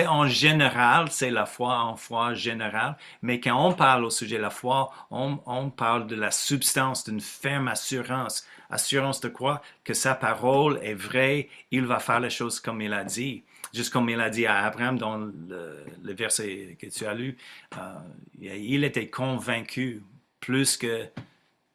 [0.07, 4.43] en général, c'est la foi en foi générale, mais quand on parle au sujet de
[4.43, 8.47] la foi, on, on parle de la substance, d'une ferme assurance.
[8.71, 9.63] Assurance de quoi?
[9.85, 13.93] Que sa parole est vraie, il va faire les choses comme il a dit juste
[13.93, 17.37] comme il a dit à Abraham dans le, verset que tu as lu,
[17.77, 17.95] euh,
[18.41, 20.03] il était convaincu
[20.41, 21.09] plus que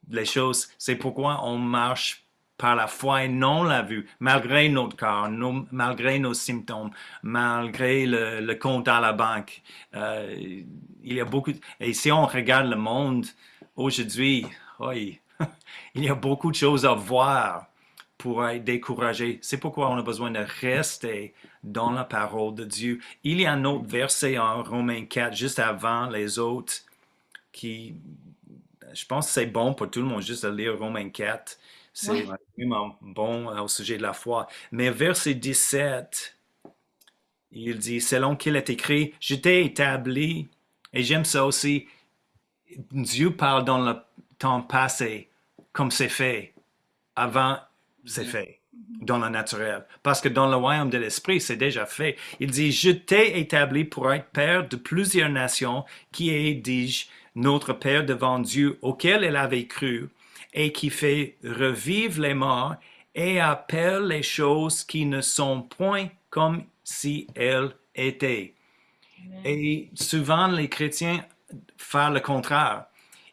[0.09, 0.69] les choses.
[0.77, 2.25] C'est pourquoi on marche
[2.57, 5.29] par la foi et non la vue, malgré notre corps,
[5.71, 6.91] malgré nos symptômes,
[7.23, 9.61] malgré le, compte à la banque.
[9.95, 10.35] Euh,
[11.03, 11.53] il y a beaucoup.
[11.79, 13.25] Et si on regarde le monde
[13.75, 14.45] aujourd'hui,
[15.95, 17.67] il y a beaucoup de choses à voir
[18.17, 19.39] pour être découragé.
[19.41, 22.99] C'est pourquoi on a besoin de rester dans la parole de Dieu.
[23.23, 26.73] Il y a un autre verset en Romains 4, juste avant les autres,
[27.53, 27.95] qui,
[28.93, 31.57] je pense que c'est bon pour tout le monde juste de lire Romains 4.
[31.93, 32.25] C'est
[32.57, 34.47] vraiment bon au sujet de la foi.
[34.71, 36.37] Mais verset 17,
[37.51, 40.47] Il dit, selon qu'il est écrit, je t'ai établi,
[40.93, 41.87] et j'aime ça aussi,
[42.91, 43.95] Dieu parle dans le
[44.37, 45.29] temps passé,
[45.71, 46.53] comme c'est fait,
[47.15, 47.57] avant
[48.05, 48.59] c'est fait,
[49.01, 49.85] dans le naturel.
[50.03, 52.17] Parce que dans le royaume de l'esprit, c'est déjà fait.
[52.39, 57.07] Il dit, je t'ai établi pour être père de plusieurs nations, qui est, dis-je,
[57.39, 60.09] notre Père devant Dieu, auquel elle avait cru,
[60.53, 62.75] et qui fait revivre les morts,
[63.15, 68.53] et appelle les choses qui ne sont point comme si elles étaient.
[69.45, 71.25] Et souvent, les chrétiens
[71.77, 72.85] font le contraire.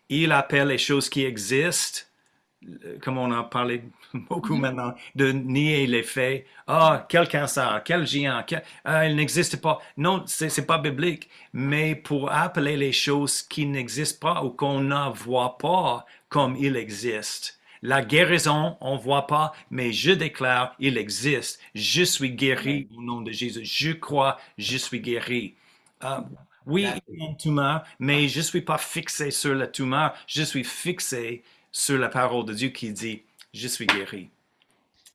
[0.09, 2.01] Ils appellent les choses qui existent,
[3.03, 3.83] comme on a parlé
[4.15, 4.61] beaucoup Mhm.
[4.61, 6.47] maintenant, de nier les faits.
[6.67, 9.81] Ah, quel cancer, quel géant, quel- ah, il n'existe pas.
[9.97, 11.29] Non, c'est c'est pas biblique.
[11.53, 16.77] Mais pour appeler les choses qui n'existent pas ou qu'on ne voit pas comme il
[16.77, 17.59] existe.
[17.83, 21.61] La guérison, on ne voit pas, mais je déclare, il existe.
[21.75, 23.65] Je suis guéri au nom de Jésus.
[23.65, 25.55] Je crois, je suis guéri.
[26.01, 26.25] Ah,
[26.67, 30.15] oui, il y a une tumeur, mais je ne suis pas fixé sur la tumeur.
[30.27, 31.45] Je suis fixé
[31.77, 34.31] sur la parole de Dieu qui dit, je suis guéri.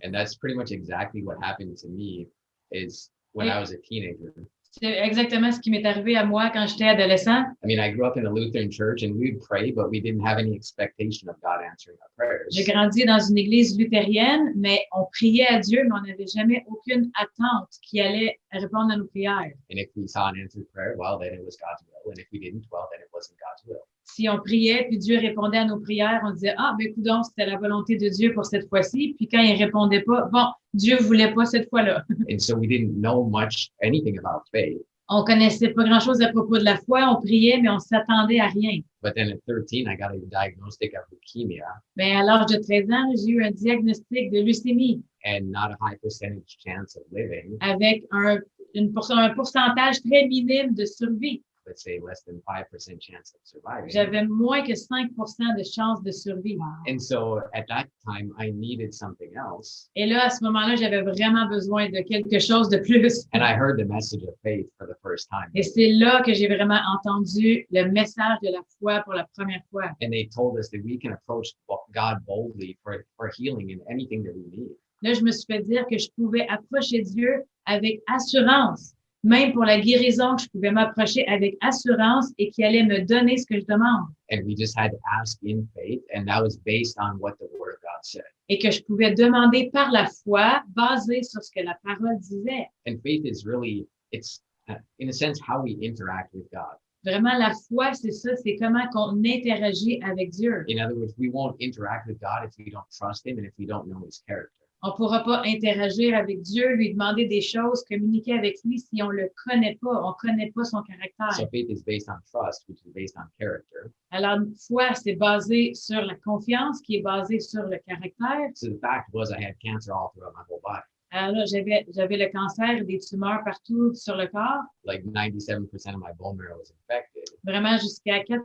[0.03, 2.27] And that's pretty much exactly what happened to me
[2.71, 4.31] is when I was a teenager.
[4.69, 7.43] C'est exactement ce qui m'est arrivé à moi quand j'étais adolescent.
[7.61, 10.23] I mean, I grew up in a Lutheran church and we'd pray, but we didn't
[10.23, 12.47] have any expectation of God answering our prayers.
[12.51, 16.63] J'ai grandi dans une église luthérienne, mais on priait à Dieu, mais on n'avait jamais
[16.67, 19.51] aucune attente qui allait répondre à nos prières.
[19.71, 22.11] And if we saw an answered prayer, well, then it was God's will.
[22.11, 23.83] And if we didn't, well, then it wasn't God's will.
[24.13, 27.49] Si on priait, puis Dieu répondait à nos prières, on disait, ah, ben, écoute c'était
[27.49, 29.13] la volonté de Dieu pour cette fois-ci.
[29.17, 32.03] Puis quand il répondait pas, bon, Dieu voulait pas cette fois-là.
[32.29, 34.81] And so we didn't know much, anything about faith.
[35.13, 38.47] On connaissait pas grand-chose à propos de la foi, on priait, mais on s'attendait à
[38.47, 38.79] rien.
[39.03, 41.65] But then at 13, I got a diagnostic of leukemia
[41.97, 45.77] Mais à l'âge de 13 ans, j'ai eu un diagnostic de leucémie and not a
[45.81, 48.39] high percentage chance of living, avec un,
[48.73, 51.43] une pour- un pourcentage très minime de survie.
[51.65, 53.89] Let's say less than 5% chance of surviving.
[53.89, 55.09] J'avais moins que 5
[55.57, 56.57] de chances de survie.
[56.87, 59.89] And so at that time, I needed something else.
[59.95, 63.27] Et là, à ce moment-là, j'avais vraiment besoin de quelque chose de plus.
[63.33, 65.49] And I heard the message of faith for the first time.
[65.55, 69.63] Et c'est là que j'ai vraiment entendu le message de la foi pour la première
[69.69, 69.91] fois.
[70.01, 71.53] And they told us that we can approach
[71.93, 74.75] God boldly for, for healing and anything that we need.
[75.03, 79.65] Là, je me suis fait dire que je pouvais approcher Dieu avec assurance, même pour
[79.65, 83.59] la guérison, que je pouvais m'approcher avec assurance et qu'il allait me donner ce que
[83.59, 84.07] je demande.
[84.31, 86.01] And we just had to ask in faith.
[86.15, 88.23] And that was based on what the word of God said.
[88.49, 92.67] Et que je pouvais demander par la foi, basé sur ce que la parole disait.
[92.87, 96.77] And faith is really, it's uh, in a sense how we interact with God.
[97.03, 100.63] Vraiment, la foi, c'est ça, c'est comment qu'on interagit avec Dieu.
[100.67, 103.53] In other words, we won't interact with God if we don't trust Him and if
[103.57, 104.60] we don't know His character.
[104.83, 109.03] On ne pourra pas interagir avec Dieu, lui demander des choses, communiquer avec lui si
[109.03, 111.33] on le connaît pas, on connaît pas son caractère.
[111.33, 113.91] So faith is based on trust, which is based on character.
[114.09, 118.49] Alors, foi, c'est basé sur la confiance, qui est basée sur le caractère.
[118.55, 120.81] So the fact was, I had cancer all throughout my whole body.
[121.13, 126.13] Alors j'avais, j'avais le cancer, des tumeurs partout sur le corps, Like 97% of my
[126.17, 127.25] bone marrow was infected.
[127.43, 128.39] vraiment jusqu'à 97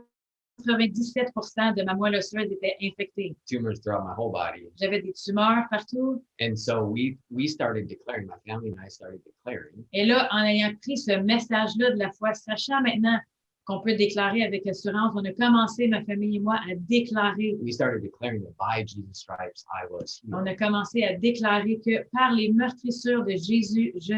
[0.65, 3.35] de ma moelle osseuse était infectée.
[3.45, 4.67] Tumors throughout my whole body.
[4.79, 6.23] J'avais des tumeurs partout.
[6.41, 10.43] And so we we started declaring, my family and I started declaring Et là, en
[10.43, 13.19] ayant pris ce message-là de la foi, sachant maintenant
[13.65, 17.73] qu'on peut déclarer avec assurance, on a commencé, ma famille et moi, à déclarer we
[17.73, 22.31] started declaring that by Jesus' stripes I was On a commencé à déclarer que par
[22.31, 24.13] les meurtrissures de Jésus, je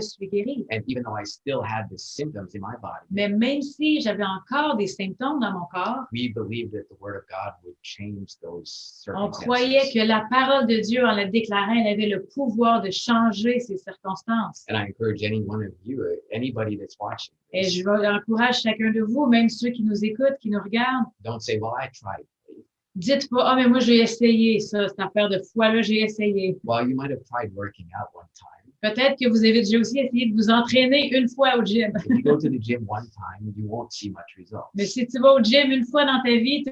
[0.00, 0.66] suis.
[0.70, 4.24] And even though I still had the symptoms in my body, Mais même si j'avais
[4.24, 8.38] encore des symptômes dans mon corps, we believed that the word of God would change
[8.42, 12.82] those on croyait que la parole de Dieu, en la déclarant, elle avait le pouvoir
[12.82, 14.64] de changer ces circonstances.
[14.68, 18.90] And I encourage any one of you, uh, anybody that's watching, Et je encourage chacun
[18.90, 22.26] de vous, même ceux qui nous écoutent, qui nous regardent, don't say, "Well, I tried."
[22.46, 26.56] faith." dites pas, ah, mais moi, j'ai essayé ça, cette affaire de foi-là, j'ai essayé.
[26.64, 28.53] Well, you might have tried working out one time.
[28.84, 31.90] Peut-être que vous avez déjà aussi essayé de vous entraîner une fois au gym.
[31.96, 34.68] If you go to the gym one time, you won't see much results.
[34.74, 36.70] Mais si tu vas au gym une fois dans ta vie, tu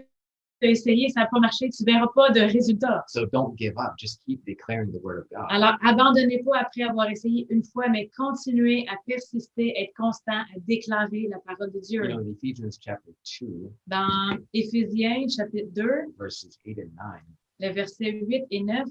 [0.60, 3.02] as essayé, ça n'a pas marché, tu verras pas de résultats.
[3.08, 3.94] So don't give up.
[3.96, 5.46] Just keep declaring the word of God.
[5.48, 10.60] Alors, abandonnez pas après avoir essayé une fois, mais continuez à persister, être constant, à
[10.68, 12.04] déclarer la parole de Dieu.
[12.04, 15.84] You know, in Ephesians chapter 2, Dans Éphésiens, chapitre 2,
[16.18, 17.22] verses 8 and 9,
[17.60, 18.86] les versets 8 et 9,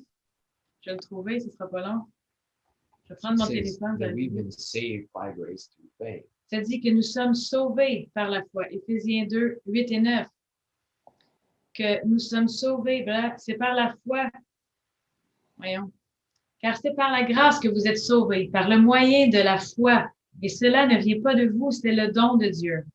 [0.81, 2.01] je vais le trouver, ce sera pas long.
[3.12, 3.97] Je vais prendre mon téléphone.
[6.47, 8.71] Ça dit que nous sommes sauvés par la foi.
[8.71, 10.28] Éphésiens 2, 8 et 9.
[11.74, 14.30] Que nous sommes sauvés, voilà, c'est par la foi.
[15.58, 15.91] Voyons.
[16.62, 20.10] Car c'est par la grâce que vous êtes sauvés, par le moyen de la foi.
[20.41, 22.86] Et cela ne vient pas de vous, c'est le don de Dieu.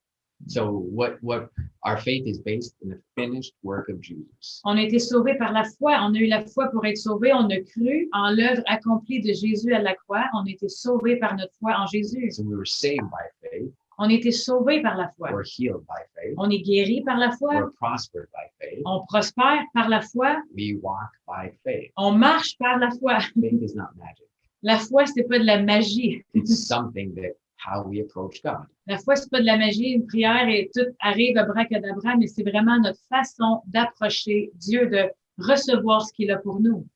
[0.47, 1.49] So what what
[1.87, 4.61] our faith is based in the finished work of Jesus.
[4.65, 5.93] On a été sauvés par la foi.
[6.01, 7.33] On a eu la foi pour être sauvés.
[7.33, 10.25] On a cru en l'œuvre accomplie de Jésus à la croix.
[10.33, 12.31] On a été sauvés par notre foi en Jésus.
[12.31, 15.31] So we were saved by faith, On a été sauvés par la foi.
[15.31, 17.55] we're healed by faith, On est guéri par la foi.
[17.55, 20.35] we're prospered by faith, On prospère par la foi.
[20.55, 21.91] we walk by faith.
[21.97, 23.19] On marche par la foi.
[23.41, 24.27] Faith is not magic.
[24.63, 26.23] La foi, c'est pas de la magie.
[26.33, 27.33] It's something that
[27.65, 28.65] how we approach God.
[28.87, 32.27] La foi, c'est pas de la magie, une prière et tout arrive à bracadabra, mais
[32.27, 36.87] c'est vraiment notre façon d'approcher Dieu, de recevoir ce qu'il a pour nous.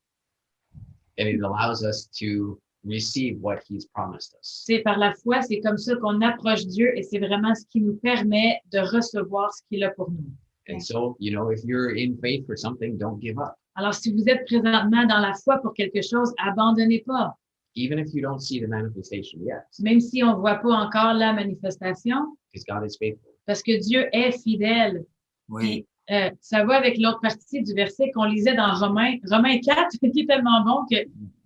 [1.18, 4.62] And it allows us to receive what He's promised us.
[4.66, 7.80] C'est par la foi, c'est comme ça qu'on approche Dieu et c'est vraiment ce qui
[7.80, 10.32] nous permet de recevoir ce qu'il a pour nous.
[10.68, 13.56] And so, you know, if you're in faith for something, don't give up.
[13.74, 17.36] Alors, si vous êtes présentement dans la foi pour quelque chose, abandonnez pas.
[17.74, 21.32] Even if you don't see the manifestation yet, Même si on voit pas encore la
[21.32, 23.30] manifestation, because God is faithful.
[23.46, 25.04] parce que Dieu est fidèle.
[25.48, 25.86] Oui.
[26.10, 30.20] Euh, ça va avec l'autre partie du verset qu'on lisait dans Romains, Romains 4, qui
[30.20, 30.96] est tellement bon que,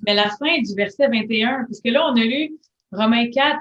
[0.07, 2.57] mais la fin du verset 21, parce que là, on a lu
[2.93, 3.59] Romains 4,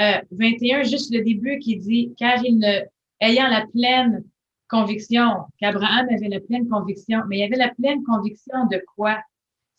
[0.00, 2.80] euh, 21, juste le début qui dit, car il ne,
[3.20, 4.24] ayant la pleine
[4.68, 9.18] conviction, qu'Abraham avait la pleine conviction, mais il y avait la pleine conviction de quoi?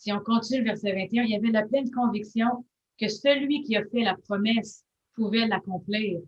[0.06, 2.64] Si on continue le verset 21, il y avait la pleine conviction
[3.00, 6.20] que celui qui a fait la promesse pouvait l'accomplir.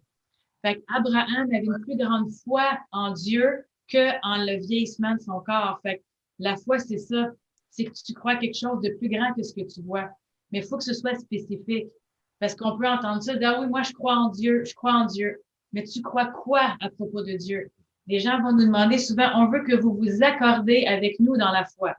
[0.63, 5.42] Fait qu'Abraham avait une plus grande foi en Dieu que en le vieillissement de son
[5.42, 5.80] corps.
[5.84, 6.04] Fait
[6.40, 7.30] la foi, c'est ça.
[7.70, 10.10] C'est que tu crois quelque chose de plus grand que ce que tu vois.
[10.52, 11.90] Mais il faut que ce soit spécifique.
[12.40, 15.06] Parce qu'on peut entendre ça, ah oui, moi, je crois en Dieu, je crois en
[15.06, 15.44] Dieu.
[15.72, 17.70] Mais tu crois quoi à propos de Dieu?
[18.08, 21.52] Les gens vont nous demander souvent, on veut que vous vous accordez avec nous dans
[21.52, 21.96] la foi.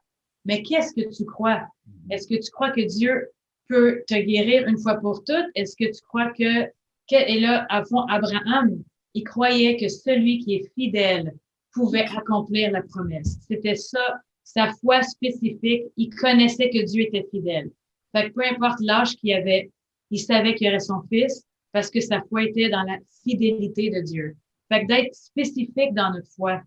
[0.48, 1.68] Mais qu'est-ce que tu crois?
[2.10, 3.30] Est-ce que tu crois que Dieu
[3.68, 5.46] peut te guérir une fois pour toutes?
[5.54, 6.64] Est-ce que tu crois que,
[7.08, 8.82] que et là, à fond, Abraham,
[9.12, 11.34] il croyait que celui qui est fidèle
[11.72, 13.36] pouvait accomplir la promesse.
[13.46, 15.84] C'était ça, sa foi spécifique.
[15.98, 17.70] Il connaissait que Dieu était fidèle.
[18.12, 19.70] Fait que peu importe l'âge qu'il avait,
[20.10, 23.90] il savait qu'il y aurait son fils parce que sa foi était dans la fidélité
[23.90, 24.36] de Dieu.
[24.72, 26.62] Fait que d'être spécifique dans notre foi.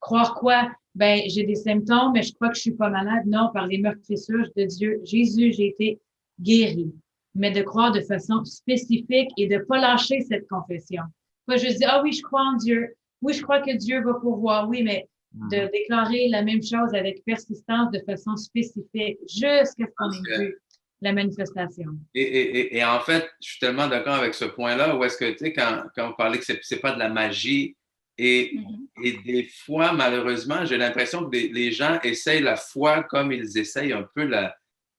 [0.00, 0.70] Croire quoi?
[0.94, 3.24] Ben, j'ai des symptômes, mais je crois que je suis pas malade.
[3.26, 6.00] Non, par les meurtrissures de Dieu, Jésus, j'ai été
[6.40, 6.92] guéri.
[7.34, 11.02] Mais de croire de façon spécifique et de pas lâcher cette confession.
[11.46, 12.94] Pas juste dire, ah oui, je crois en Dieu.
[13.22, 14.68] Oui, je crois que Dieu va pourvoir.
[14.68, 20.10] Oui, mais de déclarer la même chose avec persistance de façon spécifique jusqu'à ce qu'on
[20.10, 20.58] ait vu
[21.00, 21.84] la manifestation.
[22.14, 25.16] Et, et, et, et en fait, je suis tellement d'accord avec ce point-là, où est-ce
[25.16, 27.76] que, tu sais, quand, quand on parlait que c'est c'est pas de la magie,
[28.18, 29.04] et, Mhm.
[29.04, 33.56] et des fois, malheureusement, j'ai l'impression que les, les gens essayent la foi comme ils
[33.56, 34.54] essayent un peu la,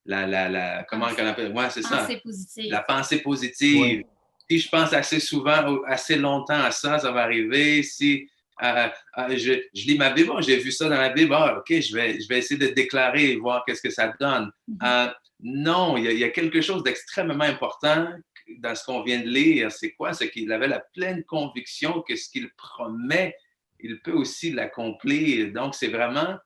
[0.06, 2.72] la, la, la comment on appelle, ouais, c'est ça, Pensée positive.
[2.72, 4.04] la pensée positive.
[4.50, 7.84] Si je pense assez souvent, ou assez longtemps à ça, ça va arriver.
[7.84, 8.28] Si
[8.64, 8.88] euh,
[9.20, 11.94] euh, je, je lis ma Bible, j'ai vu ça dans la Bible, ah, ok, je
[11.96, 14.52] vais, je vais essayer de déclarer et voir qu'est-ce que ça donne.
[14.68, 14.78] Mhm.
[14.84, 15.08] Euh,
[15.42, 18.08] non, il y, a, il y a quelque chose d'extrêmement important
[18.58, 19.72] dans ce qu'on vient de lire.
[19.72, 20.14] C'est quoi?
[20.14, 23.36] C'est qu'il avait la pleine conviction que ce qu'il promet,
[23.80, 25.52] il peut aussi l'accomplir.
[25.54, 26.38] Donc, c'est vraiment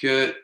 [0.00, 0.34] que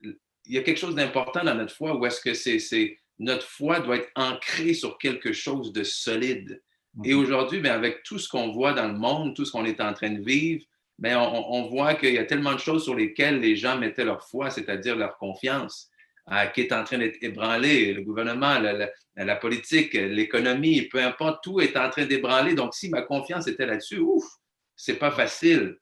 [0.00, 3.46] il y a quelque chose d'important dans notre foi où est-ce que c'est, c'est notre
[3.46, 6.62] foi doit être ancrée sur quelque chose de solide?
[7.04, 9.80] Et aujourd'hui, ben, avec tout ce qu'on voit dans le monde, tout ce qu'on est
[9.80, 10.64] en train de vivre,
[10.98, 14.04] ben, on, on voit qu'il y a tellement de choses sur lesquelles les gens mettaient
[14.04, 15.90] leur foi, c'est-à-dire leur confiance,
[16.54, 17.92] qui est en train d'être ébranlée.
[17.94, 22.54] Le gouvernement, la, la- la politique, l'économie, peu importe, tout est en train d'ébranler.
[22.54, 24.24] Donc, si ma confiance était là-dessus, ouf,
[24.76, 25.76] c'est pas facile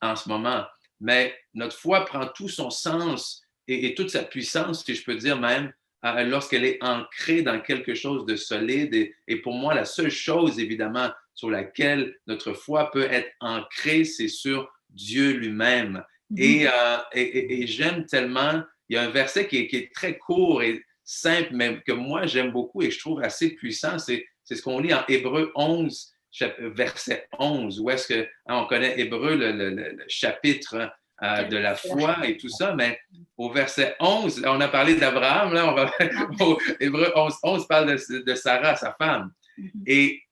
[0.00, 0.64] en ce moment.
[1.00, 5.14] Mais notre foi prend tout son sens et, et toute sa puissance, si je peux
[5.14, 8.94] dire même, lorsqu'elle est ancrée dans quelque chose de solide.
[8.94, 14.04] Et, et pour moi, la seule chose, évidemment, sur laquelle notre foi peut être ancrée,
[14.04, 16.02] c'est sur Dieu lui-même.
[16.36, 20.16] Et, euh, et j'aime tellement, il y a un verset qui est, qui est très
[20.18, 24.54] court et simple, mais que moi j'aime beaucoup et je trouve assez puissant, c'est c'est
[24.54, 28.98] ce qu'on lit en Hébreu 11, chap- verset 11, où est-ce que hein, on connaît
[29.00, 30.88] Hébreu, le, le- le- le chapitre
[31.22, 32.96] euh, de la foi et tout ça, mais
[33.36, 35.90] au verset 11, là, on a parlé d'Abraham, là, on va,
[36.44, 39.32] au Hébreu 11, 11 parle de, de Sarah, sa femme.
[39.58, 39.70] Mhm.
[39.86, 40.22] Et,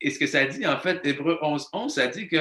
[0.00, 2.38] et ce que ça dit, en fait, Hébreu 11, 11, ça dit que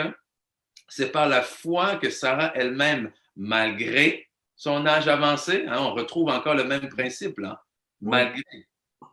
[0.90, 6.56] c'est par la foi que Sarah elle-même, malgré son âge avancé, hein, on retrouve encore
[6.56, 7.64] le même principe, là,
[8.02, 8.68] malgré.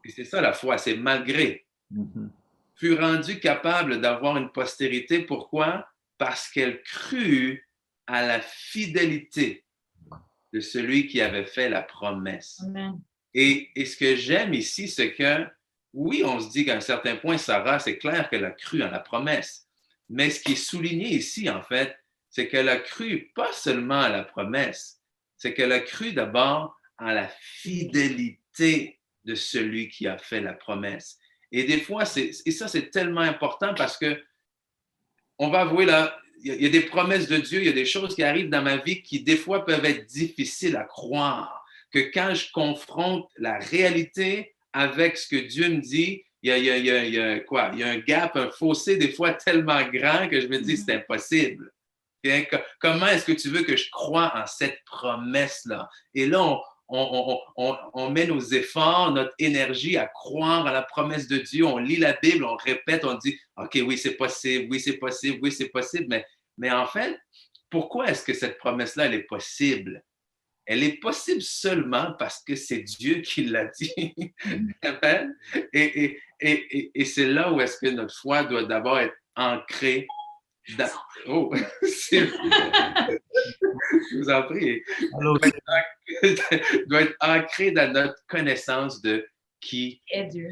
[0.05, 1.67] Et c'est ça la foi, c'est malgré.
[1.91, 2.31] Mhm.
[2.77, 5.21] Fut rendue capable d'avoir une postérité.
[5.21, 5.87] Pourquoi?
[6.19, 7.65] Parce qu'elle crut
[8.07, 9.65] à la fidélité
[10.53, 12.61] de celui qui avait fait la promesse.
[12.65, 13.01] Amen.
[13.35, 15.47] Et, et ce que j'aime ici, c'est que
[15.95, 18.91] oui, on se dit qu'à un certain point, Sarah, c'est clair qu'elle a cru en
[18.91, 19.67] la promesse.
[20.09, 21.97] Mais ce qui est souligné ici, en fait,
[22.31, 25.02] c'est qu'elle a cru pas seulement à la promesse,
[25.43, 31.19] c'est qu'elle a cru d'abord à la fidélité de celui qui a fait la promesse.
[31.51, 34.23] Et des fois, et ça, c'est tellement important parce que
[35.39, 37.85] on va avouer là, il y, a des promesses de Dieu, il y a des
[37.85, 41.65] choses qui arrivent dans ma vie qui, des fois, peuvent être difficiles à croire.
[41.93, 46.79] Que quand je confronte la réalité avec ce que Dieu me dit, il y a,
[46.79, 47.71] y a, quoi?
[47.73, 50.77] Il y a un gap, un fossé, des fois tellement grand que je me dis,
[50.77, 51.72] c'est impossible.
[52.81, 55.89] Comment est-ce que tu veux que je croie en cette promesse-là?
[56.15, 56.59] Et là,
[56.89, 61.65] on, met nos efforts, notre énergie à croire à la promesse de Dieu.
[61.65, 65.39] On lit la Bible, on répète, on dit, OK, oui, c'est possible, oui, c'est possible,
[65.43, 66.23] oui, c'est possible.
[66.59, 67.19] Mais, en fait,
[67.71, 70.05] pourquoi est-ce que cette promesse-là, elle est possible?
[70.67, 73.93] Elle est possible seulement parce que c'est Dieu qui l'a dit.
[75.73, 80.07] et, et c'est là où est-ce que notre foi doit d'abord être ancrée
[81.29, 81.53] Oh,
[81.83, 82.29] je
[84.17, 84.83] vous en prie.
[86.87, 89.27] Doit être ancré dans notre connaissance de
[89.61, 90.49] qui est Dieu.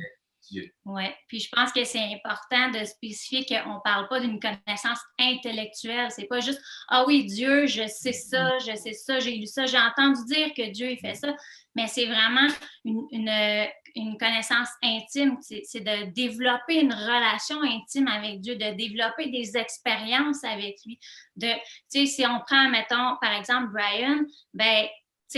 [0.84, 4.98] Oui, puis je pense que c'est important de spécifier qu'on ne parle pas d'une connaissance
[5.18, 6.10] intellectuelle.
[6.10, 9.66] C'est pas juste Ah oui, Dieu, je sais ça, je sais ça, j'ai lu ça,
[9.66, 11.34] j'ai entendu dire que Dieu il fait ça,
[11.74, 12.48] mais c'est vraiment
[12.84, 13.06] une,
[13.94, 15.38] une, connaissance intime.
[15.40, 20.98] C'est de développer une relation intime avec Dieu, de développer des expériences avec lui.
[21.36, 21.48] De,
[21.88, 24.20] si on prend, mettons, par exemple, Brian,
[24.52, 24.88] ben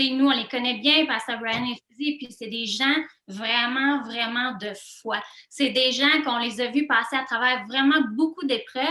[0.01, 2.95] nous, on les connaît bien, Pasteur Brian et Fizzy, puis c'est des gens
[3.27, 5.21] vraiment, vraiment de foi.
[5.49, 8.83] C'est des gens qu'on les a vus passer à travers vraiment beaucoup d'épreuves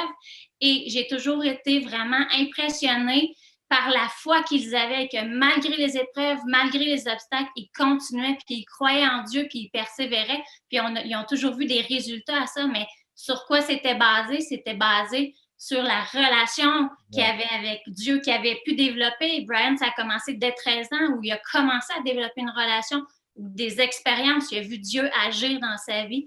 [0.61, 3.35] et j'ai toujours été vraiment impressionnée
[3.69, 8.57] par la foi qu'ils avaient, que malgré les épreuves, malgré les obstacles, ils continuaient, puis
[8.57, 12.47] ils croyaient en Dieu, puis ils persévéraient, puis ils ont toujours vu des résultats à
[12.47, 14.41] ça, mais sur quoi c'était basé?
[14.41, 19.45] C'était basé sur la relation qu'il avait avec Dieu, qu'il avait pu développer.
[19.47, 23.01] Brian, ça a commencé dès 13 ans, où il a commencé à développer une relation,
[23.37, 26.27] des expériences, il a vu Dieu agir dans sa vie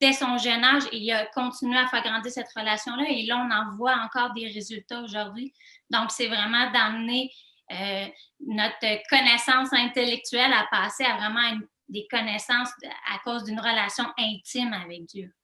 [0.00, 3.06] dès son jeune âge et il a continué à faire grandir cette relation-là.
[3.08, 5.52] Et là, on en voit encore des résultats aujourd'hui.
[5.90, 7.32] Donc, c'est vraiment d'amener
[7.72, 8.06] euh,
[8.46, 11.58] notre connaissance intellectuelle à passer à vraiment
[11.88, 12.70] des connaissances
[13.12, 15.34] à cause d'une relation intime avec Dieu.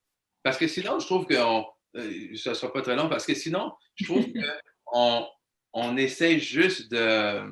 [0.44, 3.72] Parce que sinon, je trouve qu'on ça ne sera pas très long parce que sinon,
[3.96, 4.26] je trouve
[4.84, 5.26] qu'on
[5.72, 7.42] on essaie juste de,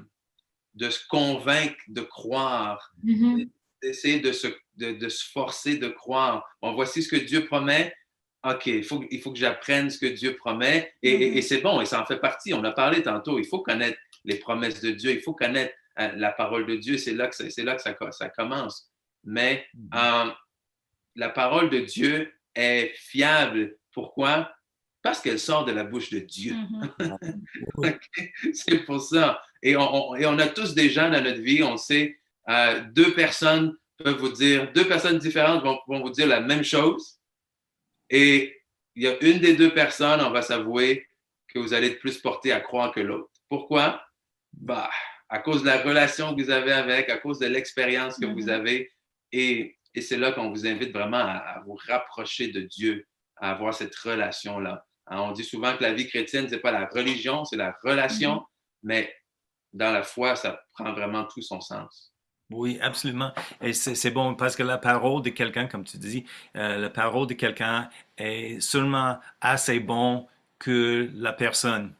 [0.74, 3.48] de se convaincre de croire, mm-hmm.
[3.82, 6.46] d'essayer de se, de, se forcer de croire.
[6.62, 7.94] Bon, voici ce que Dieu promet.
[8.44, 10.94] OK, il faut, il faut que j'apprenne ce que Dieu promet.
[11.02, 11.42] Et, et, mm-hmm.
[11.42, 12.54] c'est bon, et ça en fait partie.
[12.54, 16.12] On a parlé tantôt, il faut connaître les promesses de Dieu, il faut connaître euh,
[16.16, 16.98] la parole de Dieu.
[16.98, 18.90] C'est là que, c'est là que ça, ça commence.
[19.24, 20.28] Mais mm-hmm.
[20.28, 20.32] euh,
[21.16, 24.52] la parole de Dieu est fiable pourquoi?
[25.02, 26.54] Parce qu'elle sort de la bouche de Dieu.
[26.54, 27.98] Mm-hmm.
[28.52, 29.40] C'est pour ça.
[29.62, 32.18] Et on, a tous des gens dans notre vie, on sait,
[32.48, 37.18] euh, deux personnes peuvent vous dire, deux personnes différentes vont, vous dire la même chose.
[38.08, 38.62] Et
[38.94, 41.06] il y a une des deux personnes, on va s'avouer,
[41.48, 43.30] que vous allez être plus porté à croire que l'autre.
[43.48, 44.02] Pourquoi?
[44.52, 44.90] Bah,
[45.28, 48.46] à cause de la relation que vous avez avec, à cause de l'expérience que vous
[48.46, 48.50] mm-hmm.
[48.50, 48.92] avez.
[49.32, 53.06] Et, c'est là qu'on vous invite vraiment à, vous rapprocher de Dieu,
[53.40, 54.84] à avoir cette relation-là.
[55.06, 57.76] Hein, on dit souvent que la vie chrétienne, ce n'est pas la religion, c'est la
[57.82, 58.44] relation, mm-hmm.
[58.84, 59.14] mais
[59.72, 62.12] dans la foi, ça prend vraiment tout son sens.
[62.50, 63.32] Oui, absolument.
[63.60, 66.24] Et c'est bon parce que la parole de quelqu'un, comme tu dis,
[66.56, 67.88] euh, la parole de quelqu'un
[68.18, 70.26] est seulement assez bon
[70.58, 71.94] que la personne.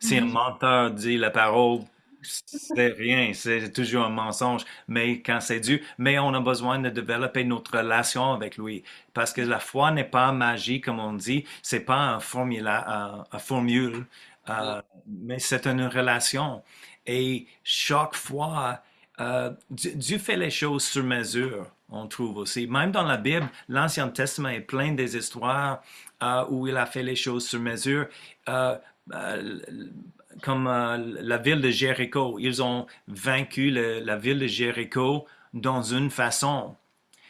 [0.00, 0.32] Si un mm-hmm.
[0.32, 1.80] menteur dit la parole
[2.22, 4.64] c'est rien, c'est toujours un mensonge.
[4.88, 8.84] Mais quand c'est Dieu, mais on a besoin de développer notre relation avec lui.
[9.14, 13.38] Parce que la foi n'est pas magie, comme on dit, c'est pas un, formula, un,
[13.38, 14.06] formule,
[14.48, 16.62] euh, mais c'est une relation.
[17.06, 18.80] Et chaque fois,
[19.20, 22.66] euh, Dieu fait les choses sur mesure, on trouve aussi.
[22.66, 25.82] Même dans la Bible, l'Ancien Testament est plein des histoires
[26.22, 28.06] euh, où il a fait les choses sur mesure
[30.42, 32.38] comme euh, la ville de Jéricho.
[32.38, 36.76] Ils ont vaincu la ville de Jéricho dans une façon,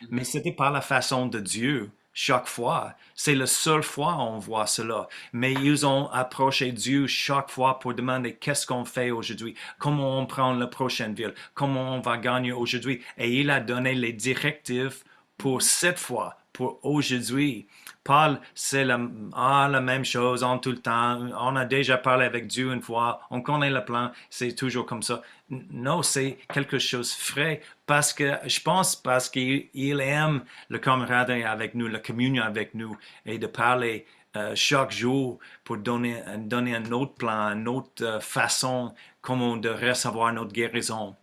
[0.02, 0.06] mm-hmm.
[0.10, 2.94] mais c'était pas la façon de Dieu chaque fois.
[3.14, 5.08] C'est la seule fois on voit cela.
[5.32, 10.26] Mais ils ont approché Dieu chaque fois pour demander qu'est-ce qu'on fait aujourd'hui, comment on
[10.26, 13.02] prend la prochaine ville, comment on va gagner aujourd'hui?
[13.18, 15.02] Et il a donné les directives
[15.38, 17.66] pour cette fois, pour aujourd'hui.
[18.04, 18.98] Paul, c'est la,
[19.34, 21.20] ah, la même chose en tout le temps.
[21.38, 25.02] On a déjà parlé avec Dieu une fois, on connaît le plan, c'est toujours comme
[25.02, 25.22] ça.
[25.50, 31.44] Non, c'est quelque chose frais parce que je pense parce qu'il il aime le camaraderie
[31.44, 32.96] avec nous, la communion avec nous
[33.26, 38.18] et de parler euh, chaque jour pour donner, donner un autre plan, une autre euh,
[38.18, 41.14] façon comment de recevoir notre guérison.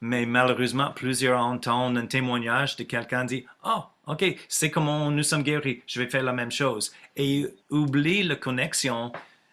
[0.00, 5.42] Mais malheureusement, plusieurs entendent un témoignage de quelqu'un dit Oh, OK, c'est comment nous sommes
[5.42, 6.92] guéris, je vais faire la même chose.
[7.16, 9.12] Et oublie la connexion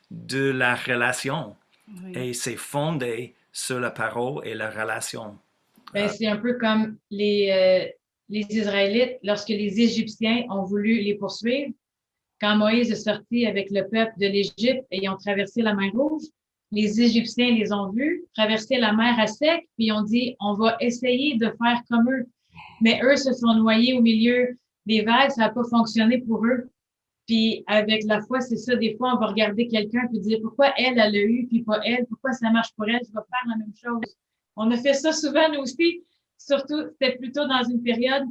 [0.10, 1.56] de la relation.
[1.88, 2.18] Oui.
[2.18, 5.38] Et c'est fondé sur la parole et la relation.
[5.94, 7.92] Ben, c'est un peu comme les, euh,
[8.30, 11.74] les Israélites, lorsque les Égyptiens ont voulu les poursuivre,
[12.40, 15.92] quand Moïse est sorti avec le peuple de l'Égypte et ils ont traversé la mer
[15.94, 16.24] Rouge,
[16.72, 20.54] les Égyptiens les ont vus traverser la mer à sec, puis ils ont dit, on
[20.54, 22.26] va essayer de faire comme eux.
[22.82, 26.70] Mais eux se sont noyés au milieu des vagues, ça n'a pas fonctionné pour eux.
[27.28, 30.74] Puis avec la foi, c'est ça, des fois, on va regarder quelqu'un puis dire, pourquoi
[30.78, 33.48] elle, elle l'a eu, puis pas elle, pourquoi ça marche pour elle, je vais faire
[33.48, 34.16] la même chose.
[34.56, 36.04] On a fait ça souvent, nous aussi.
[36.38, 38.24] Surtout, c'était plutôt dans une période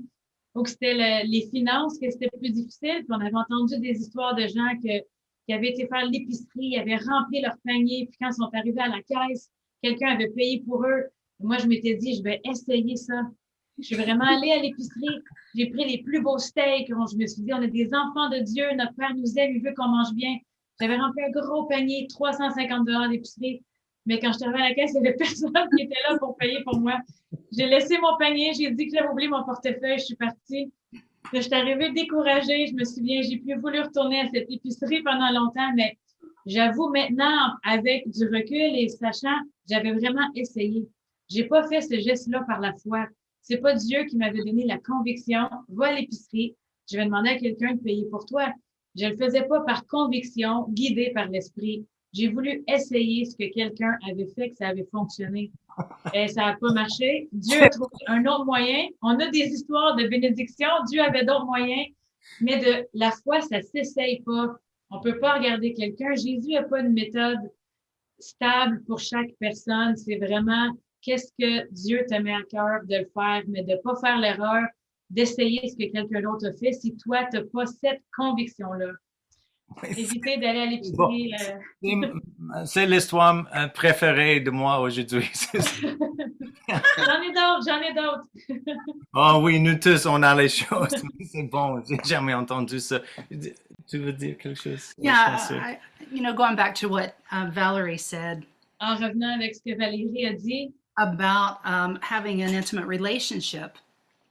[0.55, 3.05] où c'était le- les finances, que c'était plus difficile.
[3.05, 7.41] Puis on avait entendu des histoires de gens qui avaient été faire l'épicerie, avaient rempli
[7.41, 9.49] leur panier, puis quand ils sont arrivés à la caisse,
[9.83, 11.05] quelqu'un avait payé pour eux.
[11.39, 13.15] Moi, je m'étais dit, je vais essayer ça.
[13.79, 15.23] Je suis vraiment allée à l'épicerie.
[15.55, 16.89] J'ai pris les plus beaux steaks.
[16.89, 18.65] Je me suis dit, on est des enfants de Dieu.
[18.77, 19.57] Notre Père nous aime.
[19.57, 20.37] Il veut qu'on mange bien.
[20.81, 23.63] J'avais rempli un gros panier, 350 dollars d'épicerie.
[24.07, 26.19] Mais quand je suis arrivée à la caisse, il n'y avait personne qui était là
[26.19, 26.99] pour payer pour moi.
[27.53, 28.53] J'ai laissé mon panier.
[28.55, 29.99] J'ai dit que j'avais oublié mon portefeuille.
[29.99, 30.73] Je suis partie.
[31.33, 32.67] Je suis arrivée découragée.
[32.67, 35.97] Je me souviens, j'ai plus voulu retourner à cette épicerie pendant longtemps, mais
[36.47, 40.89] j'avoue maintenant, avec du recul et sachant, j'avais vraiment essayé.
[41.29, 43.07] J'ai pas fait ce geste-là par la foi.
[43.43, 45.49] C'est pas Dieu qui m'avait donné la conviction.
[45.69, 46.57] Va à l'épicerie.
[46.91, 48.53] Je vais demander à quelqu'un de payer pour toi.
[48.97, 51.87] Je le faisais pas par conviction, guidé par l'esprit.
[52.13, 55.53] J'ai voulu essayer ce que quelqu'un avait fait, que ça avait fonctionné.
[56.15, 57.29] Et ça n'a pas marché.
[57.33, 58.89] Dieu a trouvé un autre moyen.
[59.01, 60.69] On a des histoires de bénédiction.
[60.89, 61.87] Dieu avait d'autres moyens.
[62.41, 64.57] Mais de la foi, ça s'essaye pas.
[64.91, 66.15] On peut pas regarder quelqu'un.
[66.17, 67.39] Jésus n'a pas une méthode
[68.19, 69.97] stable pour chaque personne.
[69.97, 70.73] C'est vraiment
[71.03, 74.65] qu'est-ce que Dieu te met à cœur de le faire, mais de pas faire l'erreur
[75.11, 78.93] d'essayer ce que quelqu'un d'autre a fait si toi, tu n'as pas cette conviction-là?
[79.85, 81.33] Éviter d'aller à l'épicerie.
[81.85, 85.29] euh, C'est- l'histoire euh, préférée de moi aujourd'hui.
[86.69, 88.27] J'en ai d'autres, j'en ai d'autres.
[89.15, 90.89] Oh oui, nous tous, on a les choses.
[91.25, 93.01] C'est bon, j'ai jamais entendu ça.
[93.89, 94.93] Tu veux dire quelque chose?
[94.99, 95.37] Yeah?
[95.51, 95.79] I,
[96.13, 98.45] you know, going back to what uh, Valerie said
[98.81, 103.77] En revenant avec ce que Valérie a dit, about um, having an intimate relationship,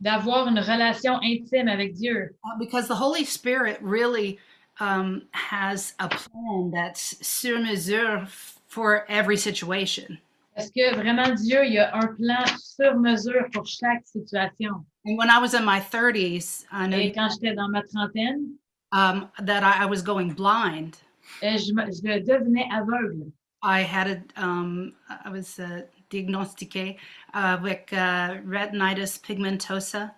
[0.02, 2.36] d'avoir une relation intime avec Dieu.
[2.46, 4.38] uh, because the Holy Spirit really
[4.80, 8.26] um, has a plan that's sur mesure
[8.68, 10.18] for every situation.
[10.56, 14.86] Parce que vraiment, Dieu, il a un plan sur mesure pour chaque situation.
[15.06, 18.56] And when I was in my 30s, I know Et quand j'étais dans ma trentaine,
[18.92, 20.98] um, that I, I was going blind.
[21.44, 23.32] euh, je, je devenais aveugle.
[23.62, 24.94] I had a, um,
[25.26, 26.98] I was uh, diagnostiqué
[27.34, 30.16] avec uh, retinitis pigmentosa.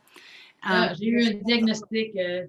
[0.63, 2.45] Ah, J'ai eu un diagnostic, euh,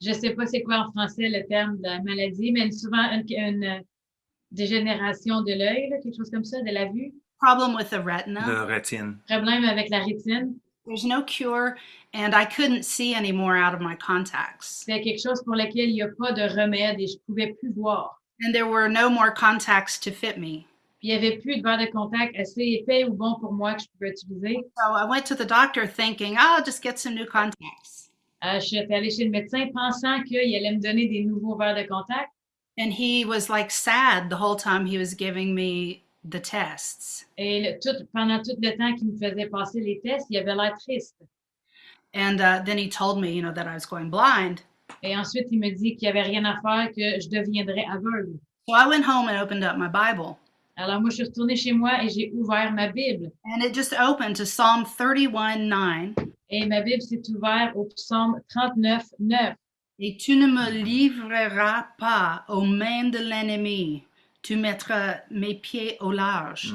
[0.00, 3.10] je ne sais pas c'est quoi en français le terme de la maladie, mais souvent
[3.12, 3.80] une, une, euh,
[4.50, 7.12] dégénération de l'œil, quelque chose comme ça, de la vue.
[7.38, 8.46] problem with the retina.
[8.46, 9.18] Le rétine.
[9.28, 10.58] Problème avec la rétine.
[10.86, 11.76] There's no cure,
[12.14, 14.84] and I couldn't see anymore out of my contacts.
[14.86, 17.54] C'est quelque chose pour lequel il n'y a pas de remède et je ne pouvais
[17.60, 18.22] plus voir.
[18.44, 20.66] And there were no more contacts to fit me.
[21.06, 23.82] Il n'y avait plus de verre de contact assez épais ou bon pour moi que
[23.82, 24.56] je pouvais utiliser?
[24.76, 28.10] So I went to the doctor thinking, oh, I'll just get some new contacts.
[28.42, 31.76] Euh, je suis allée chez le médecin pensant qu'il allait me donner des nouveaux verres
[31.76, 32.32] de contact.
[32.76, 37.28] And he was like sad the whole time he was giving me the tests.
[37.38, 40.56] Et le- tout, pendant tout le temps qu'il me faisait passer les tests, il avait
[40.56, 41.14] l'air triste.
[42.16, 44.62] And uh, then he told me, you know, that I was going blind.
[45.04, 48.40] Et ensuite, il me dit qu'il n'y avait rien à faire, que je deviendrais aveugle.
[48.68, 50.36] So I went home and opened up my Bible.
[50.76, 53.30] Alors moi, je suis retournée chez moi et j'ai ouvert ma Bible.
[53.44, 56.14] And it just opened to Psalm 31 9.
[56.50, 59.54] Et ma Bible s'est ouverte au psaume 39, 9.
[59.98, 64.04] Et tu ne me livreras pas aux mains de l'ennemi.
[64.42, 66.74] Tu mettras mes pieds au large.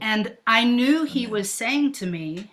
[0.00, 2.44] And I knew he was saying to me,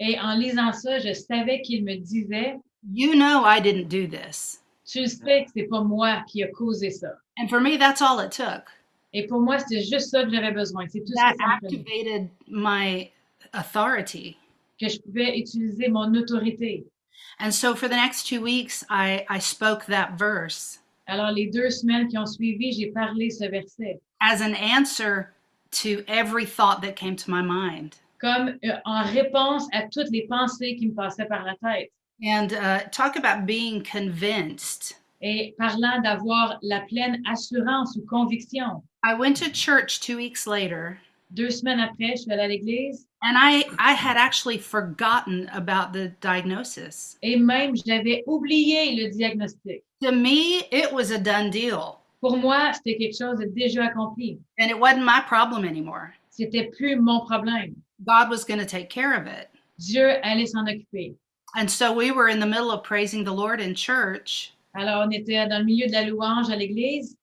[0.00, 2.56] Et en lisant ça, je savais qu'il me disait,
[2.92, 4.62] You know I didn't do this.
[4.84, 7.12] tu sais que c'est pas moi qui a causé ça.
[7.38, 8.64] And for me, that's all it took.
[9.12, 10.86] Et pour moi, c'était juste ça que j'avais besoin.
[10.88, 13.10] C'est tout That ce que ça activated my
[13.52, 14.36] authority.
[14.80, 16.84] Que je pouvais utiliser mon autorité.
[17.38, 21.70] And so for the next two weeks, I, I spoke that verse Alors, les deux
[21.70, 25.32] semaines qui ont suivi, j'ai parlé ce verset as an answer
[25.72, 27.96] to every thought that came to my mind.
[28.20, 31.90] comme euh, en réponse à toutes les pensées qui me passaient par la tête.
[32.22, 34.99] And uh, talk about being convinced.
[35.22, 40.98] Et parlant d'avoir la pleine assurance ou conviction, I went to church two weeks later,
[41.34, 45.92] deux semaines après, je suis allée à l'église and I, I had actually forgotten about
[45.92, 47.18] the diagnosis.
[47.22, 49.84] et même j'avais oublié le diagnostic.
[50.02, 54.38] To me, it was a done deal, Pour moi, c'était quelque chose de déjà accompli.
[54.58, 56.14] and it wasn't my problem anymore.
[56.30, 57.74] C'était plus mon problème.
[58.06, 59.50] God was going to take care of it.
[59.78, 61.14] Dieu allait s'en occuper.
[61.56, 65.10] And so we were in the middle of praising the Lord in church, Alors, on
[65.10, 67.16] était dans le milieu de la louange à l'église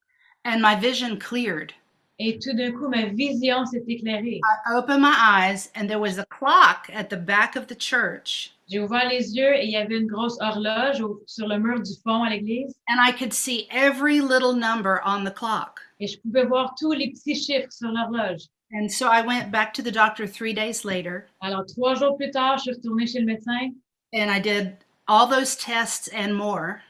[0.45, 1.71] and my vision cleared.
[2.19, 4.39] et tout d'un coup, ma vision s'est éclairée.
[4.43, 8.51] I opened my eyes, and there was a clock at the back of the church,
[8.69, 11.79] J'ai ouvert les yeux et il y avait une grosse horloge au- sur le mur
[11.79, 15.79] du fond à l'église and I could see every little number on the clock.
[16.01, 18.41] et je pouvais voir tous les petits chiffres sur l'horloge.
[18.73, 22.31] And so I went back to the doctor three days later, Alors, trois jours plus
[22.31, 23.71] tard, je suis retournée chez le médecin
[24.13, 24.75] and I did
[25.07, 26.81] all those tests and more.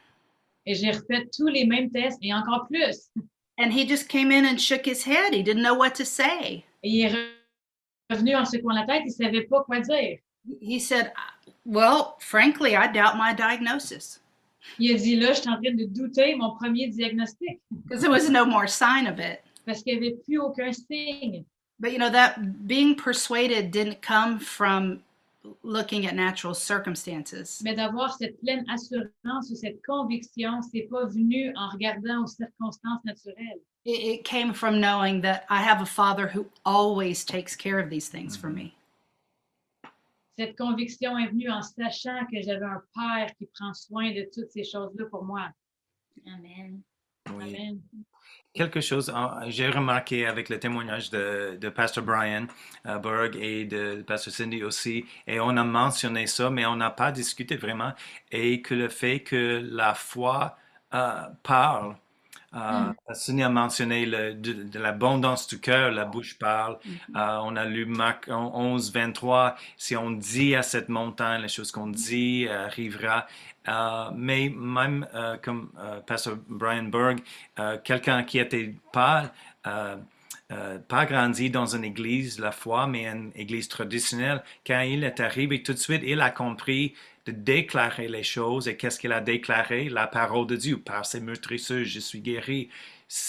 [0.67, 3.09] Et j'ai refait tous les mêmes tests et encore plus.
[3.59, 5.33] And he just came in and shook his head.
[5.33, 6.63] He didn't know what to say.
[6.83, 7.29] Et il est re-
[8.11, 10.19] revenu en secouant la tête, il ne savait pas quoi dire.
[10.61, 11.11] He said,
[11.65, 14.19] Well, frankly, I doubt my diagnosis
[14.79, 18.11] Il a dit là, je suis en train de douter mon premier diagnostic because there
[18.11, 19.41] was no more sign of it.
[19.65, 21.43] parce qu'il n'y avait plus aucun signe.
[21.79, 25.01] But you know, that being persuaded didn't come from
[25.63, 27.61] looking at natural circumstances.
[27.63, 33.03] Mais d'avoir cette pleine assurance ou cette conviction, c'est pas venu en regardant aux circonstances
[33.05, 33.61] naturelles.
[33.85, 37.89] It, it came from knowing that I have a father who always takes care of
[37.89, 38.55] these things for mm-hmm.
[38.55, 38.73] me.
[40.37, 44.51] Cette conviction est venue en sachant que j'avais un père qui prend soin de toutes
[44.51, 45.49] ces choses-là pour moi.
[46.27, 46.81] Amen.
[47.31, 47.55] Oui.
[47.55, 47.81] Amen.
[48.57, 52.47] Quelque chose, euh, j'ai remarqué avec le témoignage de, de Pastor Brian
[52.87, 56.89] euh, Berg et de Pastor Cindy aussi, et on a mentionné ça, mais on n'a
[56.89, 57.93] pas discuté vraiment,
[58.31, 60.57] et que le fait que la foi
[60.95, 61.97] euh, parle,
[62.55, 66.79] euh, Cindy a mentionné le, de, de l'abondance du cœur, la bouche parle.
[67.15, 71.71] Euh, on a lu Marc 11, 23, si on dit à cette montagne, les choses
[71.71, 73.27] qu'on dit arrivera.
[73.67, 77.19] Euh, mais même euh, comme euh, Pastor Brian Berg,
[77.83, 79.31] quelqu'un qui n'était pas,
[79.63, 85.61] pas grandi dans une église, la foi, mais une église traditionnelle, quand il est arrivé
[85.63, 86.93] tout de suite, il a compris
[87.25, 88.67] de déclarer les choses.
[88.67, 89.89] Et qu'est-ce qu'il a déclaré?
[89.89, 90.77] La parole de Dieu.
[90.77, 92.69] Par ses meurtrisseurs, je suis guéri.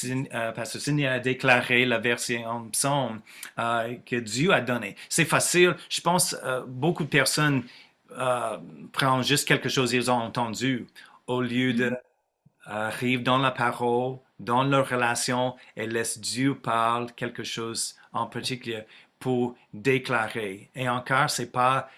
[0.04, 3.20] Euh, Sidney a déclaré la version psaume
[3.58, 4.96] euh, que Dieu a donnée.
[5.08, 5.76] C'est facile.
[5.88, 7.62] Je pense euh, beaucoup de personnes
[8.18, 8.58] euh,
[8.92, 10.86] prennent juste quelque chose qu'ils ont entendu
[11.26, 11.96] au lieu de
[12.64, 18.82] arriver dans la parole, dans leur relation et laisse Dieu parler quelque chose en particulier
[19.18, 20.70] pour déclarer.
[20.74, 21.88] Et encore, c'est pas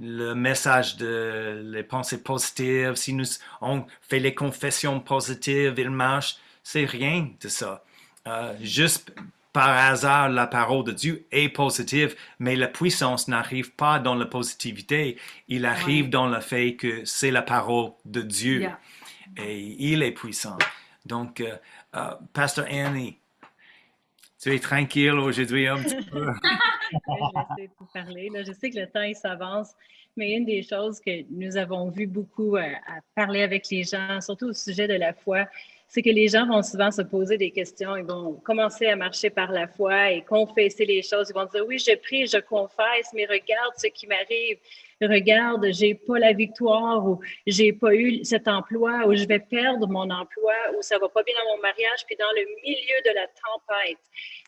[0.00, 2.94] le message de les pensées positives.
[2.94, 3.26] Si nous
[3.60, 6.36] on fait les confessions positives, il marche.
[6.62, 7.82] C'est rien de ça.
[8.26, 9.12] Euh, juste
[9.52, 14.26] par hasard, la parole de Dieu est positive, mais la puissance n'arrive pas dans la
[14.26, 15.16] positivité.
[15.48, 16.10] Il arrive Ouais.
[16.10, 18.78] dans le fait que c'est la parole de Dieu Yeah.
[19.38, 20.58] et il est puissant.
[21.06, 21.56] Donc, euh,
[21.96, 23.18] euh, Pasteur Annie,
[24.40, 26.26] tu es tranquille aujourd'hui un petit peu?
[26.92, 28.30] je vais essayer de vous parler.
[28.32, 29.70] Là, je sais que le temps il s'avance,
[30.16, 34.20] mais une des choses que nous avons vu beaucoup euh, à parler avec les gens,
[34.20, 35.46] surtout au sujet de la foi,
[35.90, 37.96] c'est que les gens vont souvent se poser des questions.
[37.96, 41.30] Ils vont commencer à marcher par la foi et confesser les choses.
[41.30, 44.58] Ils vont dire oui, je prie, je confesse, mais regarde ce qui m'arrive.
[45.02, 49.88] Regarde, j'ai pas la victoire ou j'ai pas eu cet emploi ou je vais perdre
[49.88, 52.06] mon emploi ou ça va pas bien dans mon mariage.
[52.06, 53.98] Puis dans le milieu de la tempête,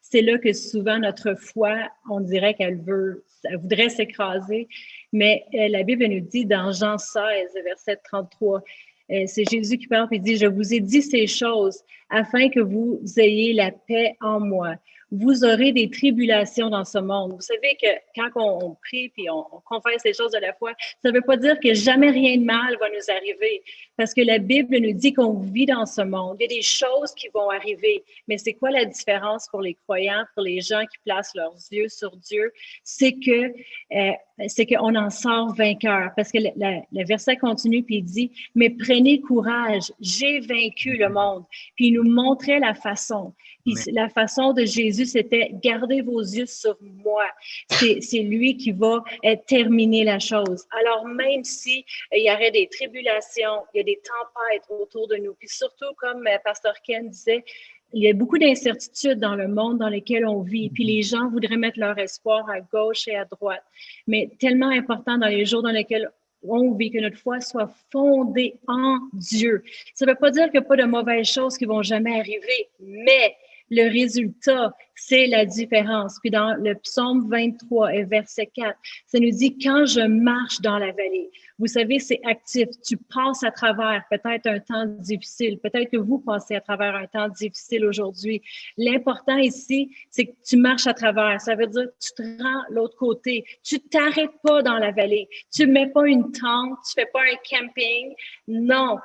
[0.00, 4.68] c'est là que souvent notre foi, on dirait qu'elle veut, elle voudrait s'écraser.
[5.12, 8.60] Mais euh, la Bible nous dit dans Jean 16, verset 33, euh,
[9.08, 13.00] c'est Jésus qui parle et dit, je vous ai dit ces choses afin que vous
[13.16, 14.76] ayez la paix en moi.
[15.14, 17.32] Vous aurez des tribulations dans ce monde.
[17.32, 20.72] Vous savez que quand on, prie on, on confesse les choses de la foi,
[21.02, 23.62] ça ne veut pas dire que jamais rien de mal va nous arriver.
[23.98, 26.38] Parce que la Bible nous dit qu'on vit dans ce monde.
[26.40, 28.02] Il y a des choses qui vont arriver.
[28.26, 31.88] Mais c'est quoi la différence pour les croyants, pour les gens qui placent leurs yeux
[31.90, 32.50] sur Dieu?
[32.82, 33.52] C'est que
[33.94, 34.12] euh,
[34.48, 36.10] c'est qu'on en sort vainqueur.
[36.16, 41.44] Parce que le, verset continue puis il dit, mais prenez courage, j'ai vaincu le monde.
[41.76, 43.34] Puis il nous montrait la façon
[43.64, 47.24] Puis la façon de Jésus, c'était gardez vos yeux sur moi.
[47.68, 50.66] C'est lui qui va euh, terminer la chose.
[50.70, 55.08] Alors même si euh, il y aurait des tribulations, il y a des tempêtes autour
[55.08, 57.44] de nous, puis surtout comme euh, Pasteur Ken disait,
[57.92, 60.70] il y a beaucoup d'incertitudes dans le monde dans lequel on vit.
[60.70, 63.62] Puis les gens voudraient mettre leur espoir à gauche et à droite.
[64.06, 66.10] Mais tellement important dans les jours dans lesquels
[66.44, 69.62] on vit, que notre foi soit fondée en Dieu.
[69.94, 72.18] Ça ne veut pas dire qu'il n'y a pas de mauvaises choses qui vont jamais
[72.18, 73.36] arriver, mais
[73.72, 76.18] le résultat, c'est la différence.
[76.20, 80.78] Puis dans le psaume 23 et verset 4, ça nous dit, quand je marche dans
[80.78, 82.68] la vallée, vous savez, c'est actif.
[82.84, 85.58] Tu passes à travers peut-être un temps difficile.
[85.58, 88.42] Peut-être que vous passez à travers un temps difficile aujourd'hui.
[88.76, 91.40] L'important ici, c'est que tu marches à travers.
[91.40, 93.44] Ça veut dire que tu te rends l'autre côté.
[93.62, 95.28] Tu t'arrêtes pas dans la vallée.
[95.54, 96.78] Tu mets pas une tente.
[96.84, 98.12] Tu fais pas un camping.
[98.48, 98.98] Non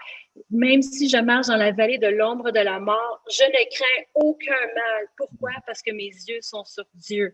[0.50, 4.04] même si je marche dans la vallée de l'ombre de la mort, je ne crains
[4.16, 5.08] aucun mal.
[5.18, 5.52] Pourquoi?
[5.66, 7.34] Parce que mes yeux sont sur Dieu.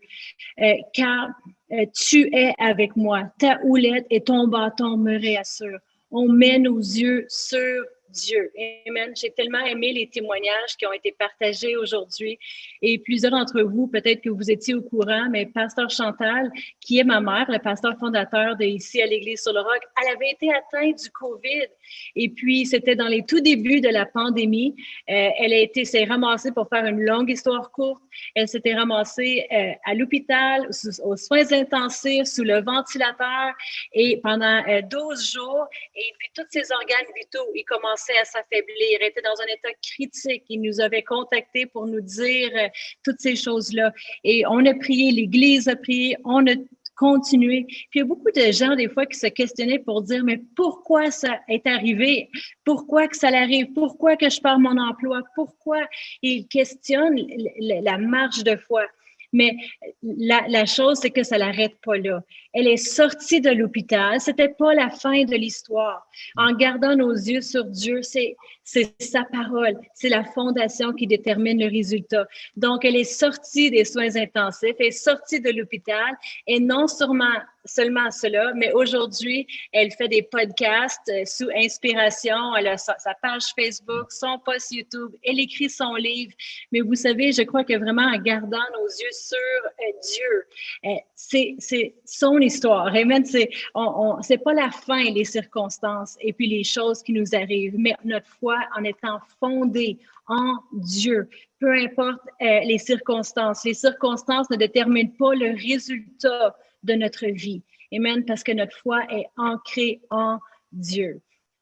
[0.61, 1.29] Euh, car
[1.71, 3.31] euh, tu es avec moi.
[3.39, 5.79] Ta houlette et ton bâton me réassurent.
[6.11, 7.83] On met nos yeux sur
[8.13, 8.51] Dieu.
[8.87, 9.11] Amen.
[9.15, 12.37] J'ai tellement aimé les témoignages qui ont été partagés aujourd'hui.
[12.81, 17.03] Et plusieurs d'entre vous, peut-être que vous étiez au courant, mais Pasteur Chantal, qui est
[17.03, 20.49] ma mère, le pasteur fondateur de ici à l'Église sur le Roc, elle avait été
[20.53, 21.67] atteinte du COVID.
[22.15, 24.75] Et puis, c'était dans les tout débuts de la pandémie.
[25.09, 28.03] Euh, elle a été, s'est ramassée pour faire une longue histoire courte.
[28.35, 30.69] Elle s'était ramassée euh, à l'hôpital,
[31.03, 33.53] aux soins intensifs, sous le ventilateur,
[33.93, 35.65] et pendant euh, 12 jours.
[35.95, 39.01] Et puis, tous ses organes vitaux, ils commençaient à s'affaiblir.
[39.01, 40.43] Était dans un état critique.
[40.49, 42.67] Il nous avait contactés pour nous dire euh,
[43.03, 43.93] toutes ces choses-là.
[44.23, 46.55] Et on a prié, l'Église a prié, on a
[46.95, 47.65] continuer.
[47.67, 50.41] Puis il y a beaucoup de gens, des fois, qui se questionnaient pour dire, mais
[50.55, 52.29] pourquoi ça est arrivé?
[52.63, 53.73] Pourquoi que ça l'arrive?
[53.73, 55.21] Pourquoi que je perds mon emploi?
[55.35, 55.79] Pourquoi?
[56.21, 57.19] Ils questionnent
[57.59, 58.85] la marge de foi.
[59.33, 59.57] Mais
[60.03, 62.21] la, la chose, c'est que ça l'arrête pas là.
[62.53, 64.21] Elle est sortie de l'hôpital.
[64.21, 66.07] C'était pas la fin de l'histoire.
[66.37, 69.77] En gardant nos yeux sur Dieu, c'est, c'est sa parole.
[69.93, 72.25] C'est la fondation qui détermine le résultat.
[72.55, 76.13] Donc, elle est sortie des soins intensifs, elle est sortie de l'hôpital
[76.47, 77.25] et non seulement,
[77.65, 82.55] cela, mais aujourd'hui, elle fait des podcasts euh, sous inspiration.
[82.57, 86.33] Elle a sa, page Facebook, son post YouTube, elle écrit son livre.
[86.71, 90.95] Mais vous savez, je crois que vraiment en gardant nos yeux sur euh, Dieu, euh,
[91.15, 92.87] c'est, son histoire.
[92.87, 93.25] Amen.
[93.25, 97.75] C'est, on, on, pas la fin, les circonstances et puis les choses qui nous arrivent,
[97.77, 101.29] mais notre foi en étant fondée en Dieu.
[101.59, 103.63] Peu importe euh, les circonstances.
[103.65, 107.63] Les circonstances ne déterminent pas le résultat de notre vie.
[107.95, 108.25] Amen.
[108.25, 110.39] Parce que notre foi est ancrée en
[110.71, 111.21] Dieu.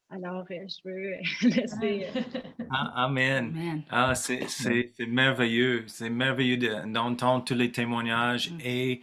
[0.09, 2.07] Alors, euh, je veux laisser.
[2.15, 3.53] Euh, ah, amen.
[3.55, 3.83] amen.
[3.89, 5.85] Ah, c'est merveilleux.
[5.87, 8.59] C'est merveilleux d'entendre tous les témoignages mm.
[8.63, 9.01] et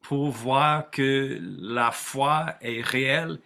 [0.00, 3.38] pour voir que la foi est réelle,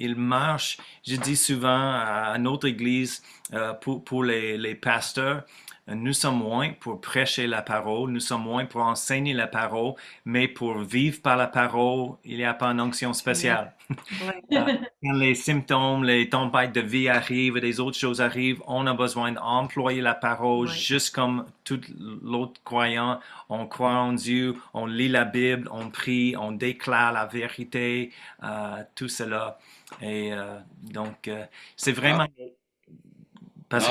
[0.00, 0.78] il marche.
[1.06, 3.22] Je dis souvent à notre église,
[3.52, 5.44] euh, pour, pour les, les, pasteurs,
[5.88, 9.94] nous sommes moins pour prêcher la parole, nous sommes moins pour enseigner la parole,
[10.24, 13.72] mais pour vivre par la parole, il n'y a pas une onction spéciale.
[14.52, 18.94] Euh, quand les symptômes, les tempêtes de vie arrivent, des autres choses arrivent, on a
[18.94, 21.80] besoin d'employer la parole, juste comme tout
[22.22, 23.18] l'autre croyant.
[23.48, 28.12] On croit en Dieu, on lit la Bible, on prie, on déclare la vérité,
[28.44, 29.58] euh, tout cela.
[30.00, 31.44] Et euh, donc, euh,
[31.76, 32.26] c'est vraiment...
[33.70, 33.88] Parce...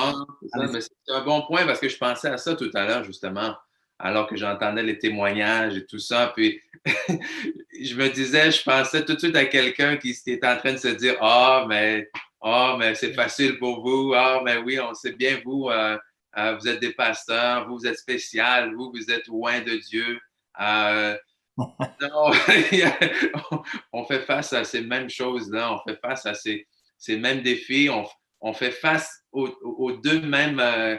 [0.82, 3.56] c'est un bon point parce que je pensais à ça tout à l'heure, justement,
[3.98, 6.34] alors que j'entendais les témoignages et tout ça.
[6.36, 10.74] Puis, je me disais, je pensais tout de suite à quelqu'un qui était en train
[10.74, 12.10] de se dire Ah, oh, mais,
[12.42, 14.14] oh, mais c'est facile pour vous.
[14.14, 15.98] Ah, oh, mais oui, on sait bien, vous, euh,
[16.38, 20.20] euh, vous êtes des pasteurs, vous, vous êtes spécial, vous, vous êtes loin de Dieu.
[20.60, 21.18] Euh,
[21.58, 22.32] non,
[23.94, 26.68] on fait face à ces mêmes choses-là, on fait face à ces,
[26.98, 28.06] ces mêmes défis, on,
[28.42, 30.98] on fait face aux, aux deux mêmes euh,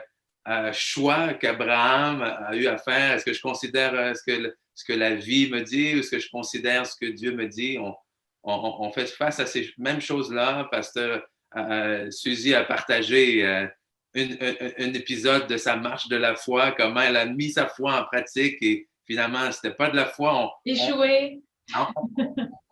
[0.48, 3.14] euh, choix qu'Abraham a eu à faire.
[3.14, 6.10] Est-ce que je considère euh, ce, que, ce que la vie me dit ou est-ce
[6.10, 7.78] que je considère ce que Dieu me dit?
[7.78, 7.94] On,
[8.42, 10.68] on, on fait face à ces mêmes choses-là.
[10.70, 11.22] Pasteur
[11.56, 13.66] euh, Suzy a partagé euh,
[14.14, 17.68] une, un, un, épisode de sa marche de la foi, comment elle a mis sa
[17.68, 20.36] foi en pratique et finalement, ce n'était pas de la foi.
[20.36, 21.42] On, Échoué.
[21.76, 21.86] On,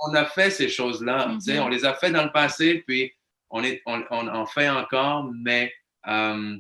[0.01, 1.27] on, a fait ces choses-là.
[1.27, 1.61] Mm -hmm.
[1.61, 3.13] On les a fait dans le passé, puis
[3.51, 3.65] on,
[4.11, 5.73] en fait encore, mais
[6.07, 6.57] euh,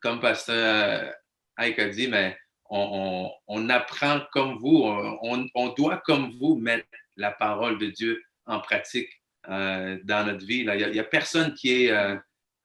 [0.00, 1.12] comme Pasteur
[1.56, 2.36] Ike a dit, mais
[2.70, 9.10] on, apprend comme vous, on, doit comme vous mettre la parole de Dieu en pratique
[9.48, 10.60] euh, dans notre vie.
[10.60, 12.16] Il n'y a, personne qui est, euh,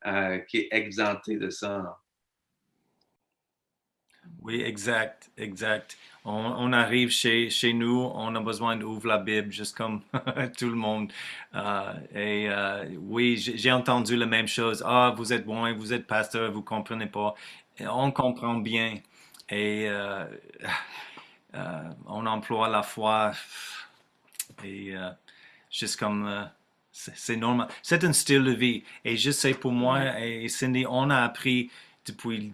[0.05, 1.97] euh, qui est exempté de ça.
[4.41, 5.97] Oui, exact, exact.
[6.25, 10.01] On, on arrive chez, chez nous, on a besoin d'ouvrir la Bible, juste comme
[10.57, 11.13] tout le monde.
[11.53, 14.83] Euh, et euh, oui, j'ai entendu la même chose.
[14.85, 17.35] Ah, vous êtes bon, vous êtes pasteur, vous comprenez pas.
[17.77, 18.95] Et on comprend bien.
[19.49, 20.25] Et euh,
[22.07, 23.31] on emploie la foi.
[24.63, 24.95] Et
[25.69, 26.49] juste comme
[26.91, 27.67] c'est c'est normal.
[27.83, 28.83] C'est un style de vie.
[29.03, 31.69] Et je sais pour moi et Cindy, on a appris
[32.07, 32.53] depuis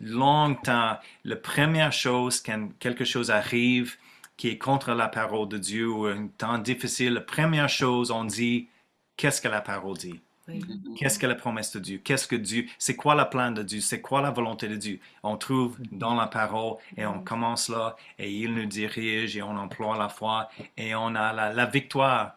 [0.00, 3.96] longtemps, la première chose quand quelque chose arrive
[4.36, 8.24] qui est contre la parole de Dieu ou un temps difficile, la première chose, on
[8.24, 8.68] dit,
[9.16, 10.20] qu'est-ce que la parole dit?
[10.48, 10.60] Oui.
[10.98, 11.98] Qu'est-ce que la promesse de Dieu?
[11.98, 12.66] Qu'est-ce que Dieu?
[12.76, 13.80] C'est quoi le plan de Dieu?
[13.80, 14.98] C'est quoi la volonté de Dieu?
[15.22, 19.56] On trouve dans la parole et on commence là et il nous dirige et on
[19.56, 22.34] emploie la foi et on a la, la victoire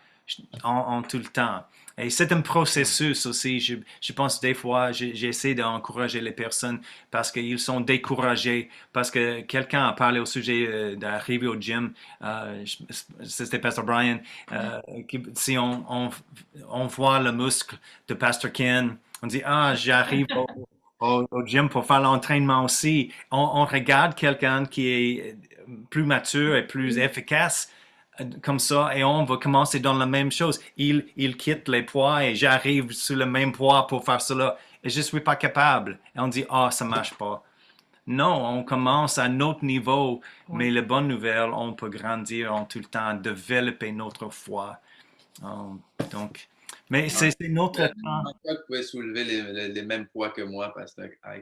[0.63, 1.63] en, en tout le temps.
[1.97, 3.59] Et c'est un processus aussi.
[3.61, 9.41] Je, je pense des fois, j'essaie d'encourager les personnes parce qu'ils sont découragés, parce que
[9.41, 11.93] quelqu'un a parlé au sujet euh, d'arriver au gym.
[12.21, 12.65] Euh,
[13.23, 14.19] C'était Pastor Brian.
[14.51, 16.09] euh, qui- si on, on,
[16.69, 17.77] on voit le muscle
[18.07, 20.45] de Pastor Ken, on dit Ah, j'arrive au,
[20.99, 23.11] au, au gym pour faire l'entraînement aussi.
[23.31, 25.37] On, on regarde quelqu'un qui est
[25.89, 27.74] plus mature et plus efficace euh,
[28.41, 30.59] comme ça et on va commencer dans la même chose.
[30.77, 34.89] Il, il quitte les poids et j'arrive sur le même poids pour faire cela et
[34.89, 35.99] je suis pas capable.
[36.15, 37.43] Et on dit, ah, ça marche pas.
[38.07, 42.77] Non, on commence à notre niveau, mais la bonne nouvelle, on peut grandir en tout
[42.79, 44.77] le temps, développer notre foi.
[45.41, 45.79] Um,
[46.11, 46.47] donc,
[46.89, 48.23] mais c'est notre Je temps.
[48.45, 51.09] vous pouvez soulever les, les- les mêmes poids que moi, Pasteur?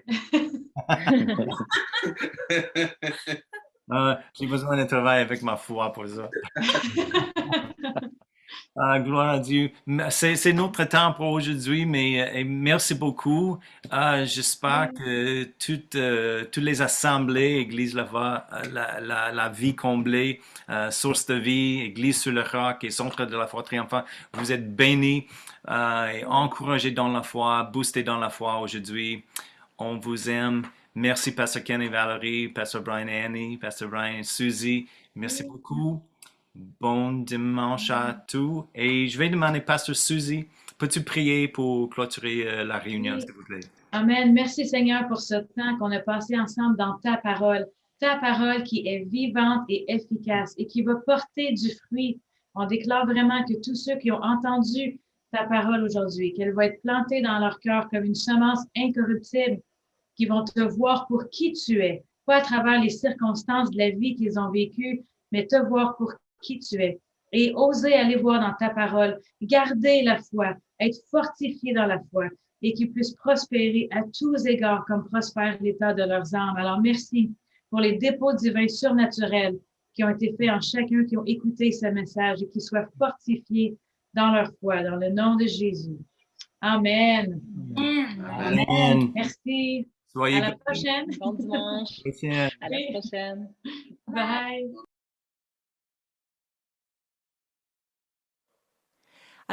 [3.92, 6.30] Euh, J'ai besoin de travailler avec ma foi pour ça.
[8.76, 9.72] Ah, gloire à Dieu.
[10.10, 13.60] C'est notre temps pour aujourd'hui, mais euh, et merci beaucoup.
[13.92, 19.76] Ah, J'espère que toutes, euh, toutes les assemblées, Église la, euh, la, la, la vie
[19.76, 24.06] comblée, euh, source de vie, Église sur le roc et centre de la foi triomphante,
[24.34, 25.28] vous êtes bénis
[25.70, 29.24] et encouragés dans la foi, boostés dans la foi aujourd'hui.
[29.78, 30.64] On vous aime.
[30.96, 34.88] Merci, Pasteur Ken et Valérie, Pasteur Brian et Annie, Pasteur Brian et Suzy.
[35.16, 36.02] Merci beaucoup.
[36.54, 38.68] Bon dimanche à tous.
[38.76, 40.46] Et je vais demander, Pasteur Suzy,
[40.78, 43.62] peux-tu prier pour clôturer euh, la réunion, s'il vous plaît?
[43.92, 44.34] Amen.
[44.34, 47.66] Merci Seigneur pour ce temps qu'on a passé ensemble dans ta parole.
[48.00, 52.20] Ta parole qui est vivante et efficace et qui va porter du fruit.
[52.54, 55.00] On déclare vraiment que tous ceux qui ont entendu
[55.32, 59.60] ta parole aujourd'hui, qu'elle va être plantée dans leur cœur comme une semence incorruptible,
[60.16, 63.90] qui vont te voir pour qui tu es, pas à travers les circonstances de la
[63.90, 67.00] vie qu'ils ont vécues, mais te voir pour qui tu es.
[67.32, 72.26] Et oser aller voir dans ta parole, garder la foi, être fortifié dans la foi
[72.62, 76.56] et qu'ils puissent prospérer à tous égards comme prospère l'état de leurs âmes.
[76.58, 77.32] Alors, merci
[77.70, 79.58] pour les dépôts divins surnaturels
[79.94, 83.78] qui ont été faits en chacun qui ont écouté ce message et qui soient fortifiés
[84.14, 85.98] dans leur foi, dans le nom de Jésus.
[86.62, 87.42] Amen.
[87.76, 88.26] Amen.
[88.30, 89.12] Amen.
[89.14, 89.88] Merci.
[90.14, 91.08] Soyez À la prochaine.
[91.20, 92.00] Bon dimanche.
[92.02, 92.50] Chrétiens.
[92.62, 93.54] À la prochaine.
[94.08, 94.72] Bye.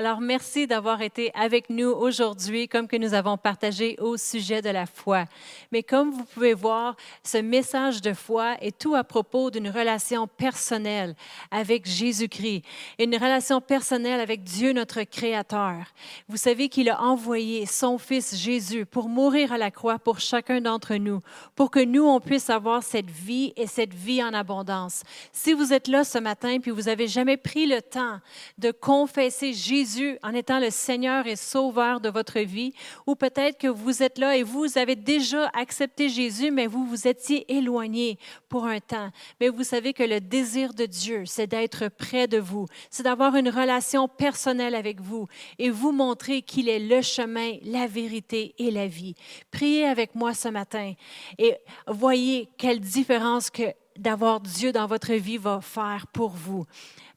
[0.01, 4.71] Alors, merci d'avoir été avec nous aujourd'hui, comme que nous avons partagé au sujet de
[4.71, 5.27] la foi.
[5.73, 10.27] Mais comme vous pouvez voir, ce message de foi est tout à propos d'une relation
[10.27, 11.15] personnelle
[11.51, 12.63] avec Jésus-Christ,
[12.99, 15.85] une relation personnelle avec Dieu, notre Créateur.
[16.31, 20.63] Vous savez qu'il a envoyé son Fils Jésus pour mourir à la croix pour chacun
[20.63, 21.21] d'entre nous,
[21.55, 25.03] pour que nous, on puisse avoir cette vie et cette vie en abondance.
[25.31, 28.19] Si vous êtes là ce matin puis vous avez jamais pris le temps
[28.57, 29.90] de confesser Jésus
[30.23, 32.73] en étant le Seigneur et Sauveur de votre vie,
[33.07, 37.09] ou peut-être que vous êtes là et vous avez déjà accepté Jésus, mais vous vous
[37.09, 38.19] étiez éloigné
[38.49, 39.11] pour un temps.
[39.41, 43.37] Mais vous savez que le désir de Dieu, c'est d'être près de vous, c'est d'avoir
[43.37, 45.27] une relation personnelle avec vous
[45.59, 49.15] et vous montrer qu'il est le chemin, la vérité et la vie.
[49.51, 50.95] Priez avec moi ce matin
[51.39, 56.65] et voyez quelle différence que d'avoir Dieu dans votre vie va faire pour vous.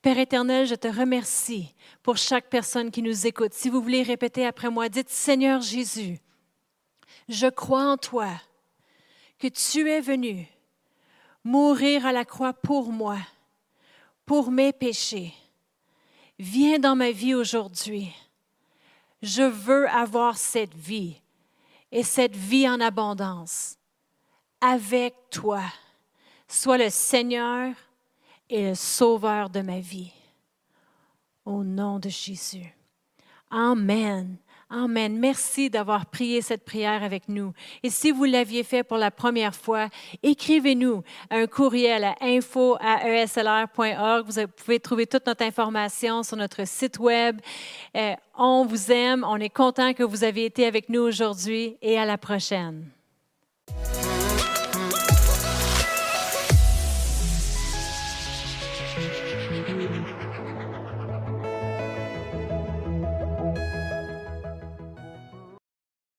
[0.04, 1.74] Père éternel, je te remercie
[2.04, 3.54] pour chaque personne qui nous écoute.
[3.54, 6.20] Si vous voulez répéter après moi, dites Seigneur Jésus,
[7.30, 8.28] je crois en toi,
[9.40, 10.46] que tu es venu
[11.46, 13.18] mourir à la croix pour moi,
[14.26, 15.34] pour mes péchés.
[16.38, 18.14] Viens dans ma vie aujourd'hui.
[19.22, 21.16] Je veux avoir cette vie
[21.94, 23.78] et cette vie en abondance
[24.60, 25.64] avec toi.
[26.50, 27.74] Sois le Seigneur
[28.54, 30.12] et le Sauveur de ma vie.
[31.44, 32.72] Au nom de Jésus.
[33.50, 34.38] Amen.
[34.70, 35.18] Amen.
[35.18, 37.52] Merci d'avoir prié cette prière avec nous.
[37.82, 39.90] Et si vous l'aviez fait pour la première fois,
[40.22, 41.02] écrivez-nous
[41.32, 44.30] un courriel à info@eslr.org.
[44.30, 47.42] Vous pouvez trouver toute notre information sur notre site web.
[47.98, 49.26] Euh, on vous aime.
[49.28, 52.86] On est content que vous avez été avec nous aujourd'hui et à la prochaine.